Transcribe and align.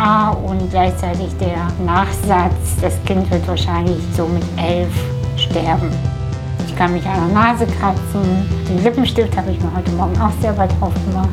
SMA 0.00 0.30
und 0.30 0.70
gleichzeitig 0.70 1.28
der 1.38 1.68
Nachsatz, 1.84 2.76
das 2.80 2.94
Kind 3.04 3.30
wird 3.30 3.46
wahrscheinlich 3.46 3.98
so 4.16 4.26
mit 4.26 4.42
elf 4.56 4.92
sterben. 5.36 5.90
Ich 6.66 6.76
kann 6.76 6.92
mich 6.92 7.04
an 7.06 7.28
der 7.28 7.34
Nase 7.34 7.66
kratzen. 7.66 8.48
Den 8.68 8.82
Lippenstift 8.82 9.36
habe 9.36 9.50
ich 9.50 9.60
mir 9.60 9.70
heute 9.74 9.90
Morgen 9.92 10.18
auch 10.20 10.32
selber 10.40 10.66
drauf 10.66 10.94
gemacht. 11.06 11.28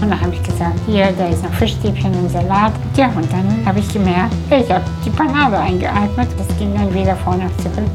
Und 0.00 0.10
dann 0.10 0.20
habe 0.20 0.32
ich 0.32 0.42
gesagt, 0.42 0.78
hier, 0.86 1.12
da 1.18 1.26
ist 1.26 1.42
noch 1.42 1.52
Fischstäbchen 1.52 2.14
im 2.14 2.28
Salat. 2.28 2.72
Ja, 2.96 3.08
und 3.08 3.30
dann 3.32 3.66
habe 3.66 3.80
ich 3.80 3.92
gemerkt, 3.92 4.34
ich 4.48 4.70
habe 4.70 4.84
die 5.04 5.10
Panade 5.10 5.58
eingeatmet. 5.58 6.28
Das 6.38 6.58
ging 6.58 6.72
dann 6.74 6.92
wieder 6.94 7.16
vor 7.16 7.34
noch 7.34 7.54
zurück. 7.58 7.90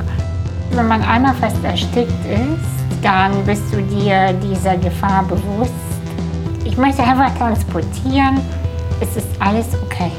Wenn 0.71 0.87
man 0.87 1.01
einmal 1.03 1.33
fast 1.35 1.63
erstickt 1.63 2.11
ist, 2.25 3.01
dann 3.01 3.31
bist 3.45 3.63
du 3.71 3.81
dir 3.81 4.33
dieser 4.33 4.77
Gefahr 4.77 5.23
bewusst. 5.23 5.71
Ich 6.63 6.77
möchte 6.77 7.01
einfach 7.01 7.33
transportieren, 7.37 8.41
es 9.01 9.17
ist 9.17 9.27
alles 9.39 9.67
okay. 9.83 10.11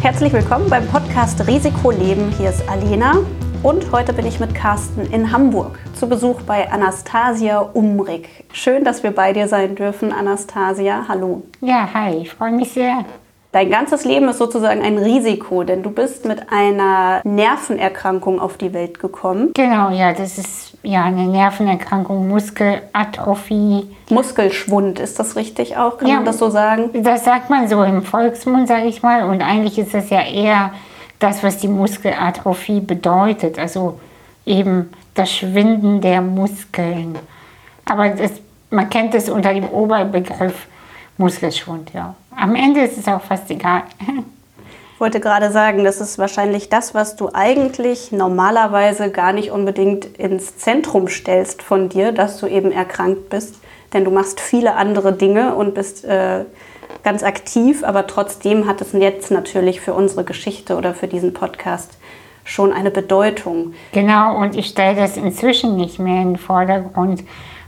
Herzlich 0.00 0.32
willkommen 0.32 0.70
beim 0.70 0.86
Podcast 0.86 1.46
Risiko 1.46 1.90
Leben. 1.90 2.32
Hier 2.38 2.50
ist 2.50 2.66
Alena 2.68 3.18
und 3.62 3.92
heute 3.92 4.12
bin 4.12 4.26
ich 4.26 4.40
mit 4.40 4.54
Carsten 4.54 5.02
in 5.12 5.32
Hamburg 5.32 5.78
zu 5.94 6.08
Besuch 6.08 6.42
bei 6.42 6.70
Anastasia 6.70 7.58
Umrig. 7.58 8.44
Schön, 8.52 8.84
dass 8.84 9.02
wir 9.02 9.10
bei 9.10 9.32
dir 9.32 9.48
sein 9.48 9.74
dürfen, 9.74 10.12
Anastasia. 10.12 11.06
Hallo. 11.08 11.42
Ja, 11.60 11.88
hi, 11.92 12.16
ich 12.22 12.30
freue 12.30 12.52
mich 12.52 12.72
sehr. 12.72 13.04
Dein 13.50 13.70
ganzes 13.70 14.04
Leben 14.04 14.28
ist 14.28 14.36
sozusagen 14.36 14.82
ein 14.82 14.98
Risiko, 14.98 15.64
denn 15.64 15.82
du 15.82 15.90
bist 15.90 16.26
mit 16.26 16.52
einer 16.52 17.22
Nervenerkrankung 17.24 18.40
auf 18.40 18.58
die 18.58 18.74
Welt 18.74 19.00
gekommen. 19.00 19.52
Genau, 19.54 19.88
ja, 19.88 20.12
das 20.12 20.36
ist 20.36 20.76
ja 20.82 21.04
eine 21.04 21.26
Nervenerkrankung, 21.26 22.28
Muskelatrophie. 22.28 23.88
Muskelschwund, 24.10 25.00
ist 25.00 25.18
das 25.18 25.34
richtig 25.34 25.78
auch? 25.78 25.96
Kann 25.96 26.08
ja, 26.08 26.16
man 26.16 26.26
das 26.26 26.38
so 26.38 26.50
sagen? 26.50 26.90
Das 27.02 27.24
sagt 27.24 27.48
man 27.48 27.68
so 27.68 27.82
im 27.84 28.02
Volksmund, 28.02 28.68
sage 28.68 28.86
ich 28.86 29.02
mal. 29.02 29.24
Und 29.24 29.40
eigentlich 29.40 29.78
ist 29.78 29.94
das 29.94 30.10
ja 30.10 30.20
eher 30.20 30.72
das, 31.18 31.42
was 31.42 31.56
die 31.56 31.68
Muskelatrophie 31.68 32.80
bedeutet. 32.80 33.58
Also 33.58 33.98
eben 34.44 34.90
das 35.14 35.32
Schwinden 35.32 36.02
der 36.02 36.20
Muskeln. 36.20 37.18
Aber 37.86 38.10
das, 38.10 38.32
man 38.70 38.90
kennt 38.90 39.14
es 39.14 39.30
unter 39.30 39.54
dem 39.54 39.68
Oberbegriff 39.70 40.66
Muskelschwund, 41.18 41.92
ja. 41.92 42.14
Am 42.34 42.54
Ende 42.54 42.80
ist 42.80 42.96
es 42.96 43.06
auch 43.08 43.20
fast 43.20 43.50
egal. 43.50 43.82
Ich 44.94 45.00
wollte 45.00 45.20
gerade 45.20 45.52
sagen, 45.52 45.84
das 45.84 46.00
ist 46.00 46.18
wahrscheinlich 46.18 46.70
das, 46.70 46.92
was 46.92 47.14
du 47.14 47.30
eigentlich 47.32 48.10
normalerweise 48.10 49.12
gar 49.12 49.32
nicht 49.32 49.52
unbedingt 49.52 50.06
ins 50.18 50.56
Zentrum 50.56 51.06
stellst 51.06 51.62
von 51.62 51.88
dir, 51.88 52.10
dass 52.10 52.38
du 52.38 52.48
eben 52.48 52.72
erkrankt 52.72 53.28
bist. 53.30 53.60
Denn 53.92 54.04
du 54.04 54.10
machst 54.10 54.40
viele 54.40 54.74
andere 54.74 55.12
Dinge 55.12 55.54
und 55.54 55.74
bist 55.74 56.04
äh, 56.04 56.44
ganz 57.04 57.22
aktiv, 57.22 57.84
aber 57.84 58.06
trotzdem 58.06 58.66
hat 58.66 58.80
es 58.80 58.92
jetzt 58.92 59.30
natürlich 59.30 59.80
für 59.80 59.94
unsere 59.94 60.24
Geschichte 60.24 60.76
oder 60.76 60.94
für 60.94 61.06
diesen 61.06 61.32
Podcast 61.32 61.96
schon 62.42 62.72
eine 62.72 62.90
Bedeutung. 62.90 63.74
Genau, 63.92 64.36
und 64.36 64.56
ich 64.56 64.66
stelle 64.66 64.96
das 64.96 65.16
inzwischen 65.16 65.76
nicht 65.76 65.98
mehr 65.98 66.22
in 66.22 66.32
den 66.32 66.38
Vordergrund. 66.38 67.22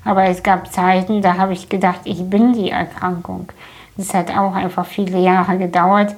Aber 0.05 0.25
es 0.25 0.43
gab 0.43 0.73
Zeiten, 0.73 1.23
da 1.23 1.37
habe 1.37 1.53
ich 1.53 1.69
gedacht, 1.69 2.01
ich 2.05 2.29
bin 2.29 2.53
die 2.53 2.71
Erkrankung. 2.71 3.51
Es 3.99 4.15
hat 4.15 4.37
auch 4.37 4.55
einfach 4.55 4.87
viele 4.87 5.19
Jahre 5.19 5.59
gedauert, 5.59 6.15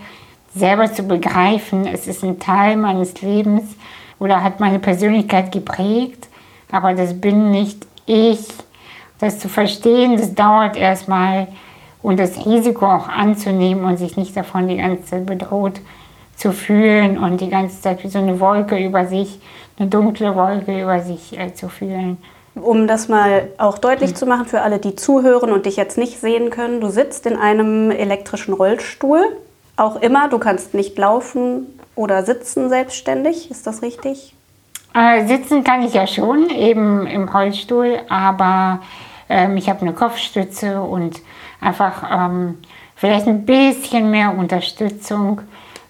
selber 0.55 0.93
zu 0.93 1.03
begreifen, 1.03 1.87
es 1.87 2.07
ist 2.07 2.23
ein 2.23 2.39
Teil 2.39 2.77
meines 2.77 3.21
Lebens 3.23 3.65
oder 4.19 4.43
hat 4.43 4.61
meine 4.61 4.79
Persönlichkeit 4.79 5.51
geprägt, 5.51 6.29
aber 6.71 6.95
das 6.95 7.21
bin 7.21 7.51
nicht 7.51 7.87
ich. 8.07 8.47
Das 9.19 9.39
zu 9.39 9.49
verstehen, 9.49 10.17
das 10.17 10.35
dauert 10.35 10.77
erstmal 10.77 11.49
und 12.03 12.19
das 12.19 12.45
Risiko 12.45 12.87
auch 12.87 13.09
anzunehmen 13.09 13.85
und 13.85 13.97
sich 13.97 14.17
nicht 14.17 14.37
davon 14.37 14.69
die 14.69 14.77
ganze 14.77 15.05
Zeit 15.05 15.27
bedroht 15.27 15.81
zu 16.37 16.53
fühlen 16.53 17.19
und 17.19 17.41
die 17.41 17.49
ganze 17.49 17.81
Zeit 17.81 18.03
wie 18.03 18.09
so 18.09 18.19
eine 18.19 18.41
Wolke 18.41 18.77
über 18.77 19.07
sich, 19.07 19.39
eine 19.79 19.89
dunkle 19.89 20.35
Wolke 20.35 20.83
über 20.83 21.01
sich 21.01 21.39
äh, 21.39 21.55
zu 21.55 21.69
fühlen. 21.69 22.19
Um 22.55 22.87
das 22.87 23.09
mal 23.09 23.49
auch 23.57 23.79
deutlich 23.79 24.15
zu 24.15 24.27
machen 24.27 24.47
für 24.47 24.61
alle, 24.61 24.79
die 24.79 24.95
zuhören 24.95 25.53
und 25.53 25.65
dich 25.65 25.77
jetzt 25.77 25.97
nicht 25.97 26.21
sehen 26.21 26.51
können, 26.51 26.81
du 26.81 26.89
sitzt 26.89 27.27
in 27.27 27.37
einem 27.37 27.91
elektrischen 27.91 28.53
Rollstuhl. 28.53 29.25
Auch 29.77 29.97
immer, 29.97 30.29
du 30.29 30.39
kannst 30.39 30.75
nicht 30.75 30.99
laufen 30.99 31.67
oder 31.95 32.25
sitzen 32.25 32.69
selbstständig, 32.69 33.51
ist 33.51 33.67
das 33.67 33.81
richtig? 33.81 34.35
Äh, 34.95 35.27
sitzen 35.27 35.65
kann 35.65 35.83
ich 35.83 35.95
ja 35.95 36.07
schon, 36.07 36.51
eben 36.51 37.07
im 37.07 37.27
Rollstuhl, 37.27 38.01
aber 38.11 38.81
ähm, 39.31 39.57
ich 39.57 39.71
habe 39.71 39.81
eine 39.81 39.95
Kopfstütze 39.95 40.83
und 40.83 41.23
einfach 41.61 42.03
ähm, 42.11 42.59
vielleicht 42.95 43.27
ein 43.27 43.47
bisschen 43.47 44.11
mehr 44.11 44.37
Unterstützung. 44.37 45.41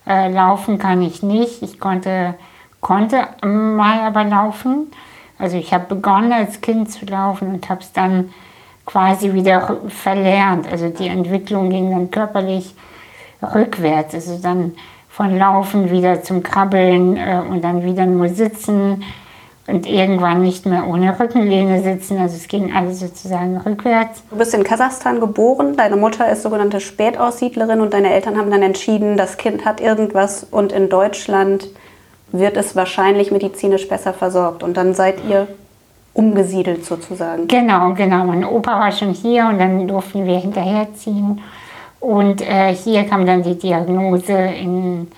Äh, 0.07 0.31
laufen 0.33 0.79
kann 0.79 1.03
ich 1.03 1.23
nicht. 1.23 1.63
Ich 1.63 1.81
konnte, 1.81 2.35
konnte 2.81 3.29
mal 3.43 4.01
aber 4.01 4.25
laufen. 4.25 4.93
Also 5.43 5.57
ich 5.57 5.75
habe 5.75 5.93
begonnen 5.93 6.33
als 6.33 6.61
Kind 6.61 6.93
zu 6.93 7.05
laufen 7.05 7.53
und 7.53 7.69
habe 7.69 7.81
es 7.81 7.93
dann 7.93 8.33
quasi 8.87 9.33
wieder 9.33 9.79
verlernt. 9.89 10.71
Also 10.71 10.89
die 10.89 11.09
Entwicklung 11.09 11.69
ging 11.69 11.91
dann 11.91 12.13
körperlich 12.13 12.73
rückwärts. 13.43 14.15
Also 14.15 14.39
dann 14.41 14.75
von 15.09 15.37
Laufen 15.37 15.91
wieder 15.91 16.23
zum 16.23 16.45
Krabbeln 16.45 17.17
äh, 17.17 17.43
und 17.51 17.63
dann 17.63 17.85
wieder 17.85 18.07
nur 18.07 18.29
sitzen 18.29 19.03
und 19.67 19.89
irgendwann 19.89 20.43
nicht 20.43 20.65
mehr 20.65 20.87
ohne 20.87 21.19
Rückenlehne 21.19 21.83
sitzen. 21.83 22.19
Also 22.19 22.37
es 22.37 22.47
ging 22.47 22.73
alles 22.73 23.01
sozusagen 23.01 23.57
rückwärts. 23.59 24.23
Du 24.31 24.37
bist 24.37 24.55
in 24.55 24.63
Kasachstan 24.63 25.19
geboren, 25.19 25.77
deine 25.77 25.97
Mutter 25.97 26.31
ist 26.31 26.43
sogenannte 26.43 26.79
Spätaussiedlerin 26.79 27.81
und 27.81 27.93
deine 27.93 28.13
Eltern 28.13 28.39
haben 28.39 28.51
dann 28.53 28.63
entschieden, 28.63 29.17
das 29.17 29.39
Kind 29.39 29.65
hat 29.65 29.81
irgendwas 29.81 30.45
und 30.45 30.71
in 30.71 30.89
Deutschland 30.89 31.69
wird 32.33 32.57
es 32.57 32.75
wahrscheinlich 32.75 33.31
medizinisch 33.31 33.89
besser 33.89 34.13
versorgt. 34.13 34.63
Und 34.63 34.77
dann 34.77 34.95
seid 34.95 35.25
ihr 35.29 35.47
umgesiedelt 36.15 36.85
sozusagen. 36.85 37.49
Genau, 37.49 37.95
genau. 37.95 38.25
Mein 38.25 38.45
Opa 38.45 38.81
war 38.81 38.93
schon 38.93 39.13
hier 39.13 39.47
und 39.47 39.59
dann 39.59 39.87
durften 39.87 40.27
wir 40.27 40.39
hinterherziehen. 40.39 41.41
Und 42.01 42.43
äh, 42.43 42.75
hier 42.75 43.05
kam 43.05 43.25
dann 43.27 43.43
die 43.43 43.59
Diagnose 43.59 44.33
in 44.33 45.09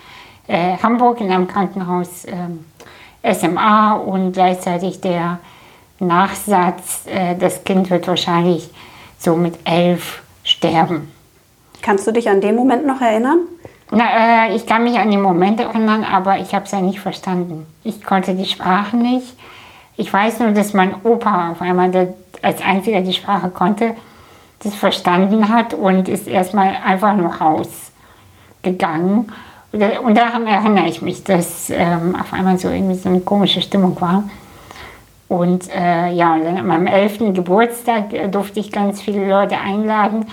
äh, 0.47 0.77
Hamburg 0.77 1.19
in 1.21 1.31
einem 1.31 1.47
Krankenhaus 1.47 2.25
äh, 2.25 3.33
SMA 3.33 3.95
und 3.95 4.33
gleichzeitig 4.33 5.01
der 5.01 5.39
Nachsatz, 5.99 7.05
äh, 7.07 7.35
das 7.35 7.63
Kind 7.63 7.89
wird 7.89 8.07
wahrscheinlich 8.07 8.69
so 9.17 9.35
mit 9.35 9.55
elf 9.63 10.21
sterben. 10.43 11.11
Kannst 11.81 12.05
du 12.05 12.11
dich 12.11 12.29
an 12.29 12.41
den 12.41 12.55
Moment 12.55 12.85
noch 12.85 13.01
erinnern? 13.01 13.39
Na, 13.97 14.47
äh, 14.49 14.55
ich 14.57 14.65
kann 14.65 14.83
mich 14.83 14.99
an 14.99 15.09
den 15.09 15.21
Moment 15.21 15.57
erinnern, 15.57 16.03
aber 16.03 16.37
ich 16.39 16.53
habe 16.53 16.65
es 16.65 16.71
ja 16.71 16.81
nicht 16.81 16.99
verstanden. 16.99 17.65
Ich 17.81 18.03
konnte 18.03 18.35
die 18.35 18.43
Sprache 18.43 18.97
nicht. 18.97 19.37
Ich 19.95 20.11
weiß 20.11 20.39
nur, 20.41 20.51
dass 20.51 20.73
mein 20.73 20.93
Opa 21.05 21.51
auf 21.51 21.61
einmal 21.61 21.91
der, 21.91 22.13
als 22.41 22.61
einziger 22.61 22.99
die 22.99 23.13
Sprache 23.13 23.49
konnte, 23.51 23.95
das 24.61 24.75
verstanden 24.75 25.47
hat 25.47 25.73
und 25.73 26.09
ist 26.09 26.27
erstmal 26.27 26.75
einfach 26.85 27.15
nur 27.15 27.35
rausgegangen. 27.35 29.31
Und 29.71 30.17
daran 30.17 30.45
erinnere 30.45 30.87
ich 30.87 31.01
mich, 31.01 31.23
dass 31.23 31.69
ähm, 31.69 32.17
auf 32.19 32.33
einmal 32.33 32.57
so 32.57 32.67
irgendwie 32.67 32.95
so 32.95 33.07
eine 33.07 33.21
komische 33.21 33.61
Stimmung 33.61 33.95
war. 34.01 34.25
Und 35.29 35.73
äh, 35.73 36.11
ja, 36.11 36.37
dann 36.37 36.57
an 36.57 36.67
meinem 36.67 36.87
elften 36.87 37.33
Geburtstag 37.33 38.11
äh, 38.11 38.27
durfte 38.27 38.59
ich 38.59 38.73
ganz 38.73 39.01
viele 39.01 39.25
Leute 39.25 39.57
einladen 39.57 40.25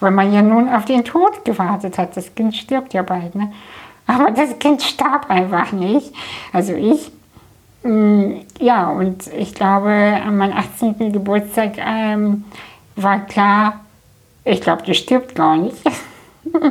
weil 0.00 0.10
man 0.10 0.32
ja 0.32 0.42
nun 0.42 0.68
auf 0.68 0.84
den 0.84 1.04
Tod 1.04 1.44
gewartet 1.44 1.98
hat. 1.98 2.16
Das 2.16 2.34
Kind 2.34 2.54
stirbt 2.54 2.94
ja 2.94 3.02
bald. 3.02 3.34
Ne? 3.34 3.52
Aber 4.06 4.30
das 4.30 4.58
Kind 4.58 4.82
starb 4.82 5.30
einfach 5.30 5.72
nicht. 5.72 6.12
Also 6.52 6.74
ich. 6.74 7.10
Mm, 7.82 8.40
ja, 8.58 8.88
und 8.88 9.26
ich 9.32 9.54
glaube, 9.54 9.90
an 9.90 10.36
meinem 10.36 10.56
18. 10.56 11.12
Geburtstag 11.12 11.78
ähm, 11.78 12.44
war 12.96 13.20
klar, 13.26 13.80
ich 14.44 14.60
glaube, 14.60 14.82
die 14.82 14.94
stirbt 14.94 15.34
gar 15.34 15.56
nicht. 15.56 15.76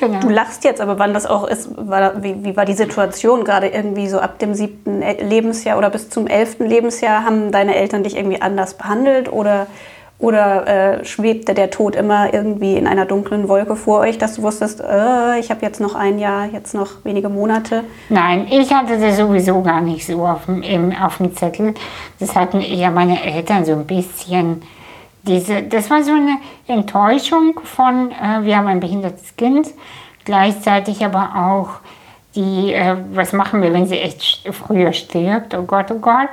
genau. 0.00 0.20
Du 0.20 0.28
lachst 0.30 0.64
jetzt, 0.64 0.80
aber 0.80 0.98
wann 0.98 1.14
das 1.14 1.26
auch 1.26 1.46
ist, 1.46 1.70
war, 1.76 2.22
wie, 2.22 2.42
wie 2.44 2.56
war 2.56 2.64
die 2.64 2.74
Situation 2.74 3.44
gerade 3.44 3.68
irgendwie 3.68 4.08
so 4.08 4.18
ab 4.18 4.38
dem 4.38 4.54
siebten 4.54 5.00
Lebensjahr 5.00 5.76
oder 5.76 5.90
bis 5.90 6.08
zum 6.10 6.26
elften 6.26 6.66
Lebensjahr? 6.66 7.24
Haben 7.24 7.52
deine 7.52 7.74
Eltern 7.74 8.02
dich 8.02 8.16
irgendwie 8.16 8.40
anders 8.40 8.74
behandelt 8.78 9.30
oder 9.30 9.66
oder 10.24 10.66
äh, 10.66 11.04
schwebte 11.04 11.52
der 11.52 11.70
Tod 11.70 11.94
immer 11.94 12.32
irgendwie 12.32 12.76
in 12.76 12.86
einer 12.86 13.04
dunklen 13.04 13.46
Wolke 13.46 13.76
vor 13.76 14.00
euch, 14.00 14.16
dass 14.16 14.36
du 14.36 14.42
wusstest, 14.42 14.80
äh, 14.80 15.38
ich 15.38 15.50
habe 15.50 15.60
jetzt 15.60 15.80
noch 15.80 15.94
ein 15.94 16.18
Jahr, 16.18 16.46
jetzt 16.46 16.74
noch 16.74 17.04
wenige 17.04 17.28
Monate? 17.28 17.84
Nein, 18.08 18.46
ich 18.50 18.72
hatte 18.72 18.98
das 18.98 19.18
sowieso 19.18 19.60
gar 19.60 19.82
nicht 19.82 20.06
so 20.06 20.26
auf 20.26 20.46
dem, 20.46 20.62
im, 20.62 20.92
auf 20.96 21.18
dem 21.18 21.36
Zettel. 21.36 21.74
Das 22.20 22.34
hatten 22.34 22.62
eher 22.62 22.90
meine 22.90 23.22
Eltern 23.22 23.66
so 23.66 23.72
ein 23.72 23.86
bisschen. 23.86 24.62
Diese, 25.24 25.62
das 25.62 25.90
war 25.90 26.02
so 26.02 26.12
eine 26.12 26.38
Enttäuschung 26.68 27.60
von, 27.62 28.10
äh, 28.10 28.44
wir 28.44 28.56
haben 28.56 28.66
ein 28.66 28.80
behindertes 28.80 29.36
Kind, 29.36 29.68
gleichzeitig 30.24 31.04
aber 31.04 31.32
auch 31.36 31.80
die, 32.34 32.72
äh, 32.72 32.96
was 33.12 33.34
machen 33.34 33.60
wir, 33.60 33.74
wenn 33.74 33.86
sie 33.86 33.98
echt 33.98 34.48
früher 34.52 34.94
stirbt, 34.94 35.54
oh 35.54 35.64
Gott, 35.64 35.90
oh 35.90 35.98
Gott. 35.98 36.30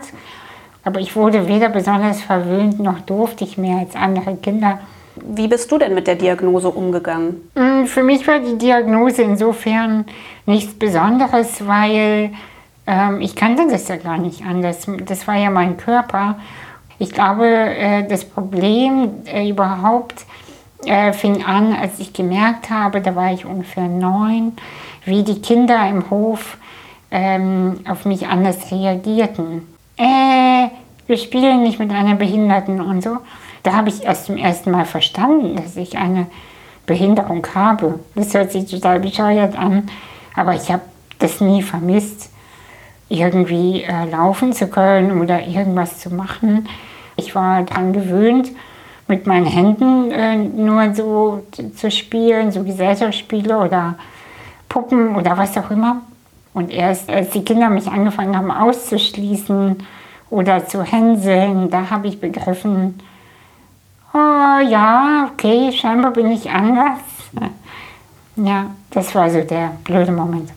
Aber 0.83 0.99
ich 0.99 1.15
wurde 1.15 1.47
weder 1.47 1.69
besonders 1.69 2.21
verwöhnt, 2.21 2.79
noch 2.79 2.99
durfte 3.01 3.43
ich 3.43 3.57
mehr 3.57 3.79
als 3.79 3.95
andere 3.95 4.35
Kinder. 4.35 4.79
Wie 5.15 5.47
bist 5.47 5.71
du 5.71 5.77
denn 5.77 5.93
mit 5.93 6.07
der 6.07 6.15
Diagnose 6.15 6.69
umgegangen? 6.69 7.49
Mm, 7.55 7.85
für 7.85 8.01
mich 8.01 8.27
war 8.27 8.39
die 8.39 8.57
Diagnose 8.57 9.21
insofern 9.21 10.05
nichts 10.45 10.73
Besonderes, 10.73 11.67
weil 11.67 12.31
ähm, 12.87 13.21
ich 13.21 13.35
kannte 13.35 13.67
das 13.69 13.87
ja 13.87 13.97
gar 13.97 14.17
nicht 14.17 14.43
anders. 14.43 14.87
Das 15.05 15.27
war 15.27 15.35
ja 15.35 15.49
mein 15.49 15.77
Körper. 15.77 16.39
Ich 16.97 17.11
glaube, 17.11 17.47
äh, 17.47 18.07
das 18.07 18.25
Problem 18.25 19.09
äh, 19.25 19.49
überhaupt 19.49 20.25
äh, 20.85 21.13
fing 21.13 21.43
an, 21.43 21.73
als 21.73 21.99
ich 21.99 22.13
gemerkt 22.13 22.69
habe, 22.69 23.01
da 23.01 23.15
war 23.15 23.33
ich 23.33 23.45
ungefähr 23.45 23.87
neun, 23.87 24.53
wie 25.05 25.23
die 25.23 25.41
Kinder 25.41 25.87
im 25.89 26.09
Hof 26.09 26.57
ähm, 27.11 27.81
auf 27.87 28.05
mich 28.05 28.27
anders 28.27 28.71
reagierten. 28.71 29.67
Äh, 30.01 30.69
wir 31.05 31.17
spielen 31.17 31.61
nicht 31.61 31.77
mit 31.77 31.91
einer 31.91 32.15
Behinderten 32.15 32.81
und 32.81 33.03
so. 33.03 33.17
Da 33.61 33.73
habe 33.73 33.89
ich 33.89 34.03
erst 34.03 34.25
zum 34.25 34.37
ersten 34.37 34.71
Mal 34.71 34.85
verstanden, 34.85 35.55
dass 35.55 35.77
ich 35.77 35.95
eine 35.95 36.25
Behinderung 36.87 37.45
habe. 37.53 37.99
Das 38.15 38.33
hört 38.33 38.51
sich 38.51 38.65
total 38.65 38.99
bescheuert 38.99 39.55
an, 39.55 39.89
aber 40.35 40.55
ich 40.55 40.71
habe 40.71 40.81
das 41.19 41.39
nie 41.39 41.61
vermisst, 41.61 42.31
irgendwie 43.09 43.83
äh, 43.83 44.09
laufen 44.09 44.53
zu 44.53 44.67
können 44.67 45.21
oder 45.21 45.45
irgendwas 45.45 45.99
zu 45.99 46.09
machen. 46.09 46.67
Ich 47.15 47.35
war 47.35 47.61
daran 47.61 47.93
gewöhnt, 47.93 48.49
mit 49.07 49.27
meinen 49.27 49.45
Händen 49.45 50.09
äh, 50.09 50.35
nur 50.35 50.95
so 50.95 51.43
zu 51.75 51.91
spielen, 51.91 52.51
so 52.51 52.63
Gesellschaftsspiele 52.63 53.55
oder 53.55 53.95
Puppen 54.67 55.15
oder 55.15 55.37
was 55.37 55.55
auch 55.57 55.69
immer. 55.69 56.01
Und 56.53 56.71
erst 56.71 57.09
als 57.09 57.29
die 57.31 57.43
Kinder 57.43 57.69
mich 57.69 57.87
angefangen 57.87 58.35
haben 58.37 58.51
auszuschließen 58.51 59.85
oder 60.29 60.65
zu 60.67 60.83
hänseln, 60.83 61.69
da 61.69 61.89
habe 61.89 62.07
ich 62.07 62.19
begriffen, 62.19 62.99
oh 64.13 64.17
ja, 64.17 65.29
okay, 65.31 65.71
scheinbar 65.71 66.11
bin 66.11 66.31
ich 66.31 66.49
anders. 66.49 66.99
Ja, 68.37 68.67
das 68.91 69.13
war 69.13 69.29
so 69.29 69.41
der 69.41 69.73
blöde 69.83 70.13
Moment. 70.13 70.51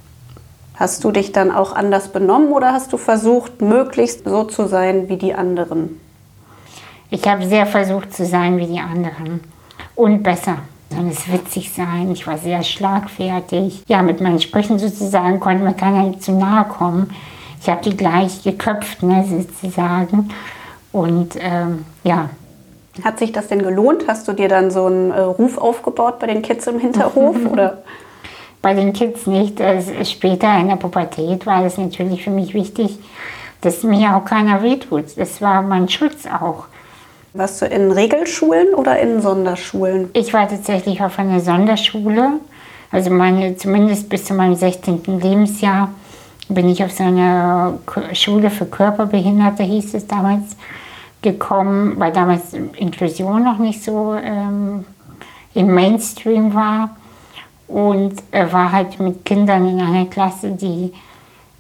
Hast 0.77 1.03
du 1.03 1.11
dich 1.11 1.33
dann 1.33 1.51
auch 1.51 1.75
anders 1.75 2.13
benommen 2.13 2.53
oder 2.53 2.73
hast 2.73 2.93
du 2.93 2.97
versucht, 2.97 3.61
möglichst 3.63 4.25
so 4.25 4.45
zu 4.45 4.67
sein 4.69 5.09
wie 5.09 5.17
die 5.17 5.35
anderen? 5.35 6.01
Ich 7.11 7.27
habe 7.29 7.45
sehr 7.47 7.67
versucht 7.67 8.15
zu 8.15 8.25
sein 8.25 8.59
wie 8.59 8.67
die 8.67 8.81
anderen 8.81 9.41
und 9.97 10.23
besser. 10.23 10.59
Soll 10.95 11.09
es 11.09 11.33
witzig 11.33 11.73
sein? 11.73 12.11
Ich 12.13 12.27
war 12.27 12.39
sehr 12.39 12.63
schlagfertig. 12.63 13.83
Ja, 13.89 14.03
mit 14.03 14.21
meinen 14.21 14.41
Sprüchen 14.41 14.79
sozusagen 14.79 15.41
konnte 15.41 15.65
mir 15.65 15.75
keiner 15.75 16.19
zu 16.21 16.33
nahe 16.33 16.67
kommen. 16.67 17.11
Ich 17.61 17.69
habe 17.69 17.83
die 17.83 17.97
gleich 17.97 18.43
geköpft, 18.43 19.03
ne, 19.03 19.25
sozusagen. 19.27 20.31
Und 20.93 21.37
ähm, 21.41 21.85
ja, 22.05 22.29
hat 23.03 23.19
sich 23.19 23.33
das 23.33 23.49
denn 23.49 23.63
gelohnt? 23.63 24.05
Hast 24.07 24.29
du 24.29 24.33
dir 24.33 24.49
dann 24.49 24.71
so 24.71 24.87
einen 24.87 25.11
äh, 25.11 25.21
Ruf 25.21 25.59
aufgebaut 25.59 26.21
bei 26.21 26.29
den 26.29 26.43
Kids 26.43 26.67
im 26.67 26.79
Hinterhof? 26.79 27.37
oder? 27.51 27.79
Bei 28.63 28.75
den 28.75 28.93
Kids 28.93 29.27
nicht. 29.27 29.61
Also 29.61 29.93
später 30.05 30.57
in 30.59 30.69
der 30.69 30.77
Pubertät 30.77 31.45
war 31.47 31.65
es 31.65 31.77
natürlich 31.77 32.23
für 32.23 32.31
mich 32.31 32.55
wichtig, 32.55 32.99
dass 33.63 33.83
mir 33.83 34.17
auch 34.17 34.25
keiner 34.25 34.63
wehtut. 34.63 35.17
Das 35.17 35.41
war 35.43 35.63
mein 35.63 35.89
Schutz 35.89 36.27
auch. 36.27 36.67
Warst 37.37 37.61
du 37.61 37.67
in 37.67 37.91
Regelschulen 37.91 38.75
oder 38.75 39.01
in 39.01 39.21
Sonderschulen? 39.21 40.09
Ich 40.13 40.33
war 40.33 40.49
tatsächlich 40.49 41.03
auf 41.03 41.19
einer 41.19 41.41
Sonderschule. 41.41 42.35
Also 42.93 43.11
meine, 43.11 43.57
zumindest 43.57 44.09
bis 44.09 44.27
zu 44.27 44.35
meinem 44.35 44.55
16. 44.55 45.03
Lebensjahr 45.21 45.89
bin 46.49 46.69
ich 46.69 46.85
auf 46.85 46.93
so 46.93 47.03
einer 47.03 47.81
Schule 48.13 48.51
für 48.51 48.67
Körperbehinderte, 48.67 49.65
hieß 49.65 49.95
es 49.95 50.07
damals, 50.07 50.57
gekommen, 51.23 51.99
weil 51.99 52.13
damals 52.13 52.53
Inklusion 52.53 53.43
noch 53.43 53.59
nicht 53.59 53.83
so 53.83 54.15
ähm, 54.15 54.85
im 55.55 55.75
Mainstream 55.75 56.55
war. 56.55 56.91
Und 57.67 58.15
er 58.31 58.53
war 58.53 58.71
halt 58.71 59.01
mit 59.01 59.25
Kindern 59.25 59.69
in 59.69 59.81
einer 59.81 60.07
Klasse, 60.07 60.53
die 60.53 60.93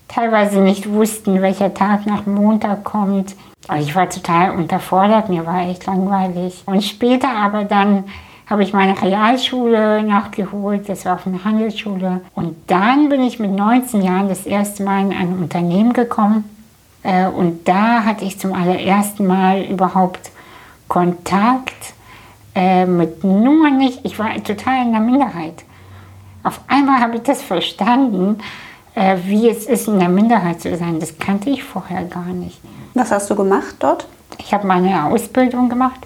teilweise 0.06 0.61
nicht 0.61 0.88
wussten, 0.88 1.43
welcher 1.43 1.75
Tag 1.75 2.06
nach 2.06 2.26
Montag 2.26 2.85
kommt. 2.85 3.35
Und 3.69 3.81
ich 3.81 3.94
war 3.94 4.08
total 4.08 4.56
unterfordert, 4.56 5.28
mir 5.28 5.46
war 5.46 5.69
echt 5.69 5.87
langweilig. 5.87 6.62
Und 6.66 6.82
später 6.82 7.31
aber 7.31 7.64
dann 7.64 8.05
habe 8.46 8.62
ich 8.62 8.75
meine 8.75 9.00
Realschule 9.00 10.02
nachgeholt, 10.02 10.88
das 10.88 11.06
war 11.06 11.14
auf 11.14 11.26
eine 11.26 11.44
Handelsschule. 11.44 12.20
Und 12.34 12.56
dann 12.66 13.08
bin 13.08 13.22
ich 13.22 13.38
mit 13.38 13.50
19 13.50 14.02
Jahren 14.02 14.28
das 14.28 14.44
erste 14.44 14.82
Mal 14.82 15.00
in 15.00 15.12
ein 15.12 15.38
Unternehmen 15.38 15.94
gekommen 15.94 16.44
äh, 17.05 17.26
und 17.26 17.69
da 17.69 18.05
hatte 18.05 18.25
ich 18.25 18.40
zum 18.40 18.52
allerersten 18.52 19.26
Mal 19.26 19.62
überhaupt 19.62 20.31
Kontakt 20.88 21.94
äh, 22.55 22.87
mit 22.87 23.22
nur 23.22 23.70
nicht, 23.70 24.00
ich 24.05 24.19
war 24.19 24.34
total 24.43 24.87
in 24.87 24.93
der 24.93 25.00
Minderheit. 25.00 25.64
Auf 26.43 26.61
einmal 26.66 27.00
habe 27.00 27.16
ich 27.16 27.22
das 27.22 27.43
verstanden, 27.43 28.38
äh, 28.94 29.17
wie 29.25 29.49
es 29.49 29.67
ist, 29.67 29.88
in 29.88 29.99
der 29.99 30.08
Minderheit 30.08 30.61
zu 30.61 30.76
sein. 30.76 31.00
Das 31.00 31.19
kannte 31.19 31.50
ich 31.50 31.64
vorher 31.64 32.05
gar 32.05 32.26
nicht. 32.26 32.61
Was 32.94 33.11
hast 33.11 33.31
du 33.31 33.35
gemacht 33.35 33.76
dort? 33.81 34.06
Ich 34.38 34.52
habe 34.52 34.67
meine 34.67 35.06
Ausbildung 35.06 35.69
gemacht 35.69 36.00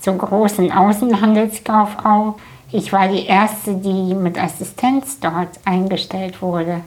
zur 0.00 0.18
großen 0.18 0.72
Außenhandelskauffrau. 0.72 2.36
Ich 2.70 2.92
war 2.92 3.08
die 3.08 3.26
erste, 3.26 3.74
die 3.74 4.14
mit 4.14 4.42
Assistenz 4.42 5.20
dort 5.20 5.48
eingestellt 5.64 6.42
wurde. 6.42 6.80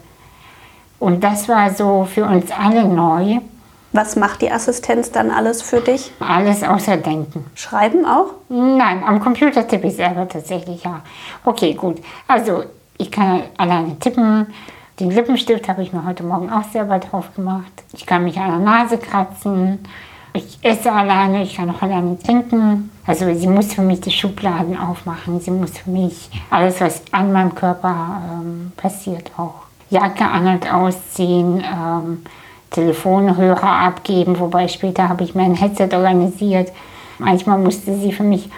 Und 0.99 1.23
das 1.23 1.47
war 1.47 1.71
so 1.71 2.05
für 2.05 2.25
uns 2.25 2.51
alle 2.51 2.85
neu. 2.85 3.39
Was 3.91 4.15
macht 4.15 4.41
die 4.41 4.51
Assistenz 4.51 5.11
dann 5.11 5.31
alles 5.31 5.61
für 5.61 5.79
dich? 5.79 6.11
Alles 6.19 6.63
außer 6.63 6.97
Denken. 6.97 7.45
Schreiben 7.55 8.05
auch? 8.05 8.33
Nein, 8.49 9.03
am 9.05 9.21
Computer 9.21 9.65
tippe 9.65 9.87
ich 9.87 9.95
selber 9.95 10.27
tatsächlich, 10.27 10.83
ja. 10.83 11.01
Okay, 11.45 11.73
gut. 11.73 11.99
Also, 12.27 12.63
ich 12.97 13.09
kann 13.09 13.43
alleine 13.57 13.97
tippen. 13.99 14.47
Den 14.99 15.11
Lippenstift 15.11 15.67
habe 15.67 15.81
ich 15.81 15.91
mir 15.91 16.05
heute 16.05 16.23
Morgen 16.23 16.49
auch 16.49 16.63
selber 16.71 16.99
drauf 16.99 17.35
gemacht. 17.35 17.83
Ich 17.91 18.05
kann 18.05 18.23
mich 18.23 18.39
an 18.39 18.49
der 18.49 18.59
Nase 18.59 18.97
kratzen. 18.97 19.79
Ich 20.31 20.57
esse 20.61 20.89
alleine, 20.89 21.43
ich 21.43 21.57
kann 21.57 21.69
auch 21.69 21.81
alleine 21.81 22.17
trinken. 22.17 22.91
Also 23.05 23.33
sie 23.33 23.47
muss 23.47 23.73
für 23.73 23.81
mich 23.81 23.99
die 23.99 24.11
Schubladen 24.11 24.77
aufmachen. 24.77 25.41
Sie 25.41 25.51
muss 25.51 25.77
für 25.77 25.89
mich 25.89 26.29
alles, 26.49 26.79
was 26.79 27.01
an 27.11 27.33
meinem 27.33 27.53
Körper 27.53 28.21
ähm, 28.31 28.71
passiert, 28.77 29.31
auch 29.37 29.63
Jacke 29.89 30.25
an- 30.25 30.47
und 30.47 30.73
ausziehen, 30.73 31.61
ähm, 31.61 32.23
Telefonhörer 32.71 33.69
abgeben, 33.69 34.39
wobei 34.39 34.69
später 34.69 35.09
habe 35.09 35.25
ich 35.25 35.35
mir 35.35 35.43
ein 35.43 35.55
Headset 35.55 35.89
organisiert. 35.93 36.71
Manchmal 37.19 37.57
musste 37.57 37.97
sie 37.97 38.13
für 38.13 38.23
mich 38.23 38.49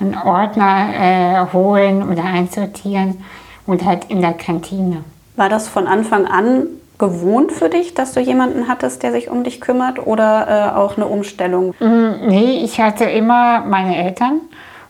einen 0.00 0.16
Ordner 0.16 0.88
äh, 0.94 1.52
holen 1.52 2.08
oder 2.08 2.24
einsortieren 2.24 3.22
und 3.66 3.84
halt 3.84 4.06
in 4.06 4.20
der 4.20 4.34
Kantine. 4.34 5.04
War 5.36 5.48
das 5.48 5.68
von 5.68 5.86
Anfang 5.86 6.26
an 6.26 6.66
gewohnt 6.98 7.52
für 7.52 7.68
dich, 7.68 7.94
dass 7.94 8.12
du 8.12 8.20
jemanden 8.20 8.68
hattest, 8.68 9.02
der 9.02 9.12
sich 9.12 9.28
um 9.28 9.44
dich 9.44 9.60
kümmert 9.60 10.06
oder 10.06 10.48
äh, 10.48 10.76
auch 10.76 10.96
eine 10.96 11.06
Umstellung? 11.06 11.74
Mm, 11.78 12.26
nee, 12.26 12.60
ich 12.64 12.80
hatte 12.80 13.04
immer 13.04 13.60
meine 13.60 13.96
Eltern 13.96 14.40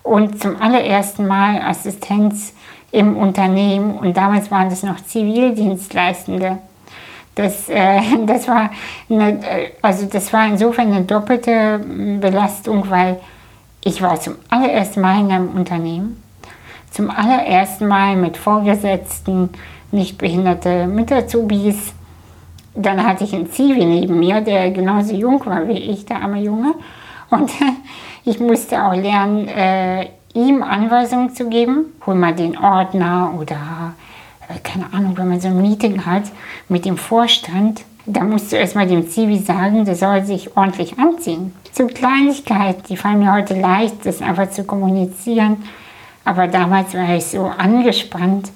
und 0.05 0.41
zum 0.41 0.61
allerersten 0.62 1.26
Mal 1.26 1.61
Assistenz 1.62 2.55
im 2.93 3.17
Unternehmen 3.17 3.99
und 3.99 4.17
damals 4.17 4.50
waren 4.53 4.71
das 4.71 4.85
noch 4.85 5.00
Zivildienstleistende. 5.05 6.59
Das, 7.35 7.69
äh, 7.69 8.00
das, 8.26 8.47
war 8.47 8.71
eine, 9.11 9.41
also 9.83 10.07
das 10.07 10.33
war 10.33 10.47
insofern 10.47 10.93
eine 10.93 11.05
doppelte 11.05 11.81
Belastung, 12.21 12.88
weil 12.88 13.19
ich 13.83 14.00
war 14.00 14.21
zum 14.21 14.37
allerersten 14.49 15.00
Mal 15.00 15.21
in 15.21 15.33
einem 15.33 15.50
Unternehmen, 15.50 16.23
zum 16.93 17.11
allerersten 17.11 17.88
Mal 17.88 18.17
mit 18.17 18.37
Vorgesetzten, 18.37 19.43
nicht 19.43 19.55
behinderte 20.19 20.87
mit 20.87 21.11
Azubis. 21.11 21.93
Dann 22.75 23.05
hatte 23.07 23.25
ich 23.25 23.35
einen 23.35 23.50
Zivi 23.50 23.85
neben 23.85 24.19
mir, 24.19 24.41
der 24.41 24.71
genauso 24.71 25.15
jung 25.15 25.45
war 25.47 25.67
wie 25.67 25.79
ich, 25.79 26.05
der 26.05 26.23
arme 26.23 26.41
Junge. 26.41 26.75
Und 27.31 27.50
ich 28.25 28.38
musste 28.38 28.83
auch 28.83 28.95
lernen, 28.95 29.49
äh, 29.49 30.09
ihm 30.35 30.62
Anweisungen 30.62 31.35
zu 31.35 31.49
geben. 31.49 31.95
Hol 32.05 32.15
mal 32.15 32.35
den 32.35 32.59
Ordner 32.59 33.33
oder 33.38 33.95
äh, 34.49 34.59
keine 34.62 34.93
Ahnung, 34.93 35.17
wenn 35.17 35.29
man 35.29 35.41
so 35.41 35.49
ein 35.49 35.61
Meeting 35.61 36.05
hat 36.05 36.25
mit 36.69 36.85
dem 36.85 36.99
Vorstand, 36.99 37.83
da 38.05 38.23
musst 38.23 38.53
du 38.53 38.57
erstmal 38.57 38.87
dem 38.87 39.09
Zivi 39.09 39.38
sagen, 39.38 39.85
der 39.85 39.97
soll 39.97 40.25
sich 40.25 40.57
ordentlich 40.57 40.99
anziehen. 40.99 41.53
So 41.73 41.87
Kleinigkeiten, 41.87 42.83
die 42.88 42.97
fallen 42.97 43.19
mir 43.19 43.33
heute 43.33 43.59
leicht, 43.59 44.07
das 44.07 44.23
einfach 44.23 44.50
zu 44.50 44.65
kommunizieren. 44.65 45.65
Aber 46.25 46.47
damals 46.47 46.95
war 46.95 47.17
ich 47.17 47.26
so 47.26 47.47
angespannt, 47.47 48.50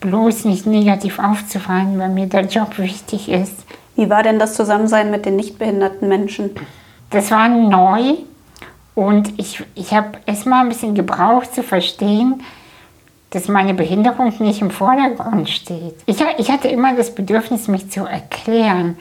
bloß 0.00 0.44
nicht 0.44 0.66
negativ 0.66 1.18
aufzufallen, 1.18 1.98
weil 1.98 2.10
mir 2.10 2.26
der 2.26 2.46
Job 2.46 2.78
wichtig 2.78 3.28
ist. 3.28 3.64
Wie 3.96 4.10
war 4.10 4.22
denn 4.22 4.38
das 4.38 4.54
Zusammensein 4.54 5.10
mit 5.10 5.26
den 5.26 5.36
nicht 5.36 5.58
behinderten 5.58 6.08
Menschen? 6.08 6.50
Das 7.10 7.30
war 7.30 7.48
neu. 7.48 8.14
Und 8.94 9.38
ich, 9.38 9.62
ich 9.74 9.92
habe 9.92 10.18
erstmal 10.26 10.62
ein 10.62 10.68
bisschen 10.68 10.94
gebraucht 10.94 11.54
zu 11.54 11.62
verstehen, 11.62 12.42
dass 13.30 13.48
meine 13.48 13.74
Behinderung 13.74 14.32
nicht 14.38 14.62
im 14.62 14.70
Vordergrund 14.70 15.50
steht. 15.50 15.94
Ich, 16.06 16.16
ich 16.38 16.50
hatte 16.50 16.68
immer 16.68 16.94
das 16.94 17.14
Bedürfnis, 17.14 17.68
mich 17.68 17.90
zu 17.90 18.04
erklären, 18.04 18.96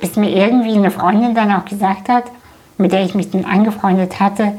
bis 0.00 0.16
mir 0.16 0.30
irgendwie 0.30 0.74
eine 0.74 0.90
Freundin 0.90 1.34
dann 1.34 1.52
auch 1.52 1.64
gesagt 1.64 2.08
hat, 2.08 2.24
mit 2.78 2.92
der 2.92 3.04
ich 3.04 3.14
mich 3.14 3.30
dann 3.30 3.44
angefreundet 3.44 4.20
hatte, 4.20 4.58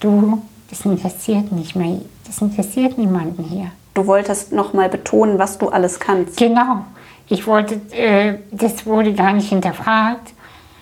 du, 0.00 0.42
Das 0.70 0.84
interessiert 0.84 1.52
nicht 1.52 1.76
mehr. 1.76 2.00
Das 2.26 2.42
interessiert 2.42 2.98
niemanden 2.98 3.44
hier. 3.44 3.70
Du 3.96 4.06
wolltest 4.06 4.52
nochmal 4.52 4.90
betonen, 4.90 5.38
was 5.38 5.56
du 5.56 5.70
alles 5.70 5.98
kannst. 5.98 6.36
Genau. 6.36 6.84
Ich 7.30 7.46
wollte, 7.46 7.80
äh, 7.92 8.34
das 8.50 8.84
wurde 8.84 9.14
gar 9.14 9.32
nicht 9.32 9.48
hinterfragt, 9.48 10.34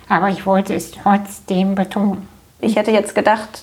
aber 0.08 0.30
ich 0.30 0.44
wollte 0.46 0.74
es 0.74 0.90
trotzdem 0.90 1.76
betonen. 1.76 2.26
Ich 2.60 2.74
hätte 2.74 2.90
jetzt 2.90 3.14
gedacht, 3.14 3.62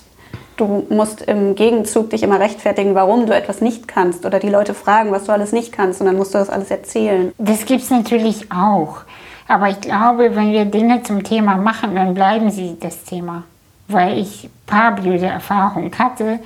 du 0.56 0.86
musst 0.88 1.20
im 1.20 1.54
Gegenzug 1.54 2.08
dich 2.08 2.22
immer 2.22 2.40
rechtfertigen, 2.40 2.94
warum 2.94 3.26
du 3.26 3.34
etwas 3.34 3.60
nicht 3.60 3.86
kannst 3.86 4.24
oder 4.24 4.38
die 4.38 4.48
Leute 4.48 4.72
fragen, 4.72 5.12
was 5.12 5.24
du 5.24 5.32
alles 5.32 5.52
nicht 5.52 5.70
kannst 5.70 6.00
und 6.00 6.06
dann 6.06 6.16
musst 6.16 6.32
du 6.32 6.38
das 6.38 6.48
alles 6.48 6.70
erzählen. 6.70 7.34
Das 7.36 7.66
gibt 7.66 7.82
es 7.82 7.90
natürlich 7.90 8.50
auch. 8.50 9.02
Aber 9.48 9.68
ich 9.68 9.82
glaube, 9.82 10.34
wenn 10.34 10.52
wir 10.52 10.64
Dinge 10.64 11.02
zum 11.02 11.24
Thema 11.24 11.56
machen, 11.56 11.94
dann 11.94 12.14
bleiben 12.14 12.50
sie 12.50 12.78
das 12.80 13.04
Thema. 13.04 13.42
Weil 13.86 14.16
ich 14.16 14.44
ein 14.44 14.50
paar 14.66 14.92
blöde 14.92 15.26
Erfahrungen 15.26 15.90
hatte, 15.98 16.38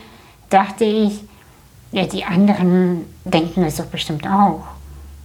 dachte 0.50 0.84
ich, 0.84 1.22
ja, 1.96 2.04
die 2.04 2.24
anderen 2.24 3.06
denken 3.24 3.64
das 3.64 3.76
doch 3.76 3.86
bestimmt 3.86 4.26
auch. 4.26 4.60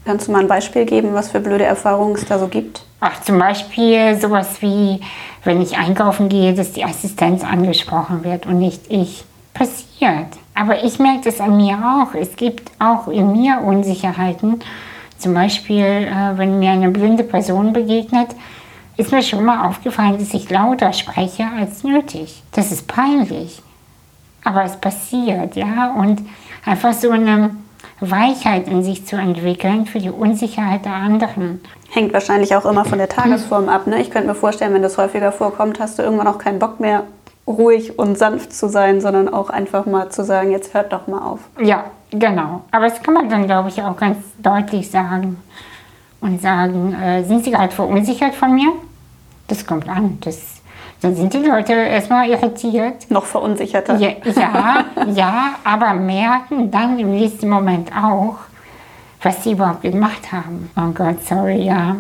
Kannst 0.05 0.27
du 0.27 0.31
mal 0.31 0.39
ein 0.39 0.47
Beispiel 0.47 0.85
geben, 0.85 1.13
was 1.13 1.29
für 1.29 1.41
blöde 1.41 1.65
Erfahrungen 1.65 2.15
es 2.15 2.25
da 2.25 2.39
so 2.39 2.47
gibt? 2.47 2.83
Ach, 3.01 3.19
zum 3.21 3.37
Beispiel 3.37 4.17
sowas 4.19 4.61
wie, 4.61 5.01
wenn 5.43 5.61
ich 5.61 5.77
einkaufen 5.77 6.29
gehe, 6.29 6.53
dass 6.53 6.71
die 6.71 6.85
Assistenz 6.85 7.43
angesprochen 7.43 8.23
wird 8.23 8.45
und 8.45 8.57
nicht 8.57 8.89
ich. 8.89 9.25
Passiert. 9.53 10.27
Aber 10.55 10.81
ich 10.83 10.97
merke 10.97 11.25
das 11.25 11.41
an 11.41 11.57
mir 11.57 11.77
auch. 11.77 12.15
Es 12.15 12.37
gibt 12.37 12.71
auch 12.79 13.09
in 13.09 13.33
mir 13.33 13.59
Unsicherheiten. 13.65 14.61
Zum 15.17 15.33
Beispiel, 15.33 15.83
äh, 15.83 16.37
wenn 16.37 16.59
mir 16.59 16.71
eine 16.71 16.89
blinde 16.89 17.25
Person 17.25 17.73
begegnet, 17.73 18.29
ist 18.95 19.11
mir 19.11 19.21
schon 19.21 19.43
mal 19.43 19.67
aufgefallen, 19.67 20.17
dass 20.17 20.33
ich 20.33 20.49
lauter 20.49 20.93
spreche 20.93 21.47
als 21.59 21.83
nötig. 21.83 22.41
Das 22.53 22.71
ist 22.71 22.87
peinlich. 22.87 23.61
Aber 24.45 24.63
es 24.63 24.77
passiert, 24.77 25.57
ja. 25.57 25.93
Und 25.93 26.21
einfach 26.65 26.93
so 26.93 27.11
eine 27.11 27.55
Weichheit 27.99 28.67
in 28.67 28.83
sich 28.83 29.05
zu 29.05 29.15
entwickeln 29.15 29.85
für 29.85 29.99
die 29.99 30.09
Unsicherheit 30.09 30.85
der 30.85 30.93
anderen. 30.93 31.61
Hängt 31.89 32.13
wahrscheinlich 32.13 32.55
auch 32.55 32.65
immer 32.65 32.85
von 32.85 32.97
der 32.97 33.09
Tagesform 33.09 33.69
ab. 33.69 33.87
Ne? 33.87 34.01
Ich 34.01 34.11
könnte 34.11 34.27
mir 34.27 34.35
vorstellen, 34.35 34.73
wenn 34.73 34.81
das 34.81 34.97
häufiger 34.97 35.31
vorkommt, 35.31 35.79
hast 35.79 35.99
du 35.99 36.03
irgendwann 36.03 36.27
auch 36.27 36.37
keinen 36.37 36.59
Bock 36.59 36.79
mehr, 36.79 37.03
ruhig 37.47 37.97
und 37.97 38.17
sanft 38.17 38.53
zu 38.53 38.69
sein, 38.69 39.01
sondern 39.01 39.29
auch 39.29 39.49
einfach 39.49 39.85
mal 39.85 40.09
zu 40.09 40.23
sagen, 40.23 40.51
jetzt 40.51 40.73
hört 40.73 40.93
doch 40.93 41.07
mal 41.07 41.19
auf. 41.19 41.39
Ja, 41.59 41.85
genau. 42.11 42.61
Aber 42.71 42.87
das 42.87 43.01
kann 43.01 43.13
man 43.13 43.29
dann, 43.29 43.45
glaube 43.45 43.69
ich, 43.69 43.81
auch 43.81 43.97
ganz 43.97 44.17
deutlich 44.39 44.89
sagen. 44.89 45.37
Und 46.21 46.39
sagen, 46.39 46.93
äh, 46.93 47.23
sind 47.23 47.43
Sie 47.43 47.49
gerade 47.49 47.73
verunsichert 47.73 48.35
von 48.35 48.53
mir? 48.53 48.71
Das 49.47 49.65
kommt 49.65 49.89
an. 49.89 50.19
Das 50.21 50.60
dann 51.01 51.15
sind 51.15 51.33
die 51.33 51.39
Leute 51.39 51.73
erstmal 51.73 52.29
irritiert. 52.29 53.09
Noch 53.09 53.25
verunsicherter. 53.25 53.97
Ja, 53.97 54.11
ja, 54.35 54.85
ja, 55.13 55.55
aber 55.63 55.93
merken 55.93 56.69
dann 56.69 56.99
im 56.99 57.11
nächsten 57.11 57.49
Moment 57.49 57.91
auch, 57.95 58.35
was 59.21 59.43
sie 59.43 59.53
überhaupt 59.53 59.81
gemacht 59.81 60.31
haben. 60.31 60.69
Oh 60.77 60.91
Gott, 60.93 61.23
sorry, 61.25 61.63
ja. 61.63 61.95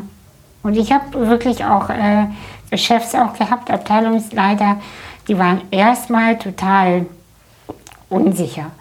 Und 0.63 0.77
ich 0.77 0.91
habe 0.91 1.27
wirklich 1.27 1.65
auch 1.65 1.89
äh, 1.89 2.27
Chefs 2.77 3.15
auch 3.15 3.33
gehabt, 3.33 3.71
Abteilungsleiter, 3.71 4.77
die 5.27 5.37
waren 5.37 5.61
erstmal 5.71 6.37
total 6.37 7.07
unsicher. 8.09 8.71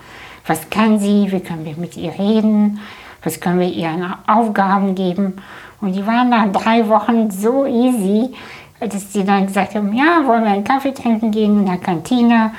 Was 0.46 0.68
kann 0.68 0.98
sie? 0.98 1.32
Wie 1.32 1.40
können 1.40 1.64
wir 1.64 1.76
mit 1.76 1.96
ihr 1.96 2.12
reden? 2.18 2.80
Was 3.22 3.40
können 3.40 3.60
wir 3.60 3.68
ihr 3.68 3.88
an 3.88 4.14
Aufgaben 4.26 4.94
geben? 4.94 5.36
Und 5.80 5.92
die 5.94 6.06
waren 6.06 6.28
nach 6.28 6.52
drei 6.52 6.88
Wochen 6.88 7.30
so 7.30 7.64
easy, 7.66 8.34
dass 8.88 9.10
die 9.10 9.25
dann 9.25 9.46
gesagt 9.46 9.75
haben, 9.75 9.92
ja, 9.92 10.26
wollen 10.26 10.44
wir 10.44 10.50
einen 10.50 10.64
Kaffee 10.64 10.92
trinken 10.92 11.30
gehen 11.30 11.60
in 11.60 11.66
der 11.66 11.76
Kantine. 11.76 12.52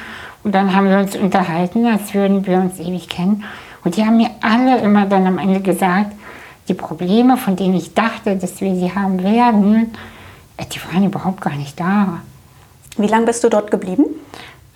Und 0.44 0.54
dann 0.54 0.76
haben 0.76 0.90
wir 0.90 1.00
uns 1.00 1.16
unterhalten, 1.16 1.86
als 1.86 2.14
würden 2.14 2.46
wir 2.46 2.60
uns 2.60 2.80
ewig 2.80 3.10
kennen. 3.10 3.44
Und 3.84 3.98
die 3.98 4.06
haben 4.06 4.18
mir 4.18 4.30
alle 4.42 4.80
immer 4.80 5.06
dann 5.06 5.26
am 5.26 5.40
Ende 5.40 5.62
gesagt, 5.62 6.14
die 6.68 6.74
Probleme, 6.76 7.38
von 7.38 7.56
denen 7.56 7.76
ich 7.76 7.94
dachte, 7.94 8.36
dass 8.36 8.62
wir 8.62 8.76
sie 8.76 8.94
haben 8.94 9.24
werden, 9.24 9.94
äh, 10.58 10.66
die 10.66 10.80
waren 10.86 11.04
überhaupt 11.04 11.42
gar 11.42 11.56
nicht 11.56 11.80
da. 11.80 12.20
Wie 12.98 13.08
lange 13.08 13.26
bist 13.26 13.44
du 13.44 13.50
dort 13.50 13.72
geblieben? 13.72 14.06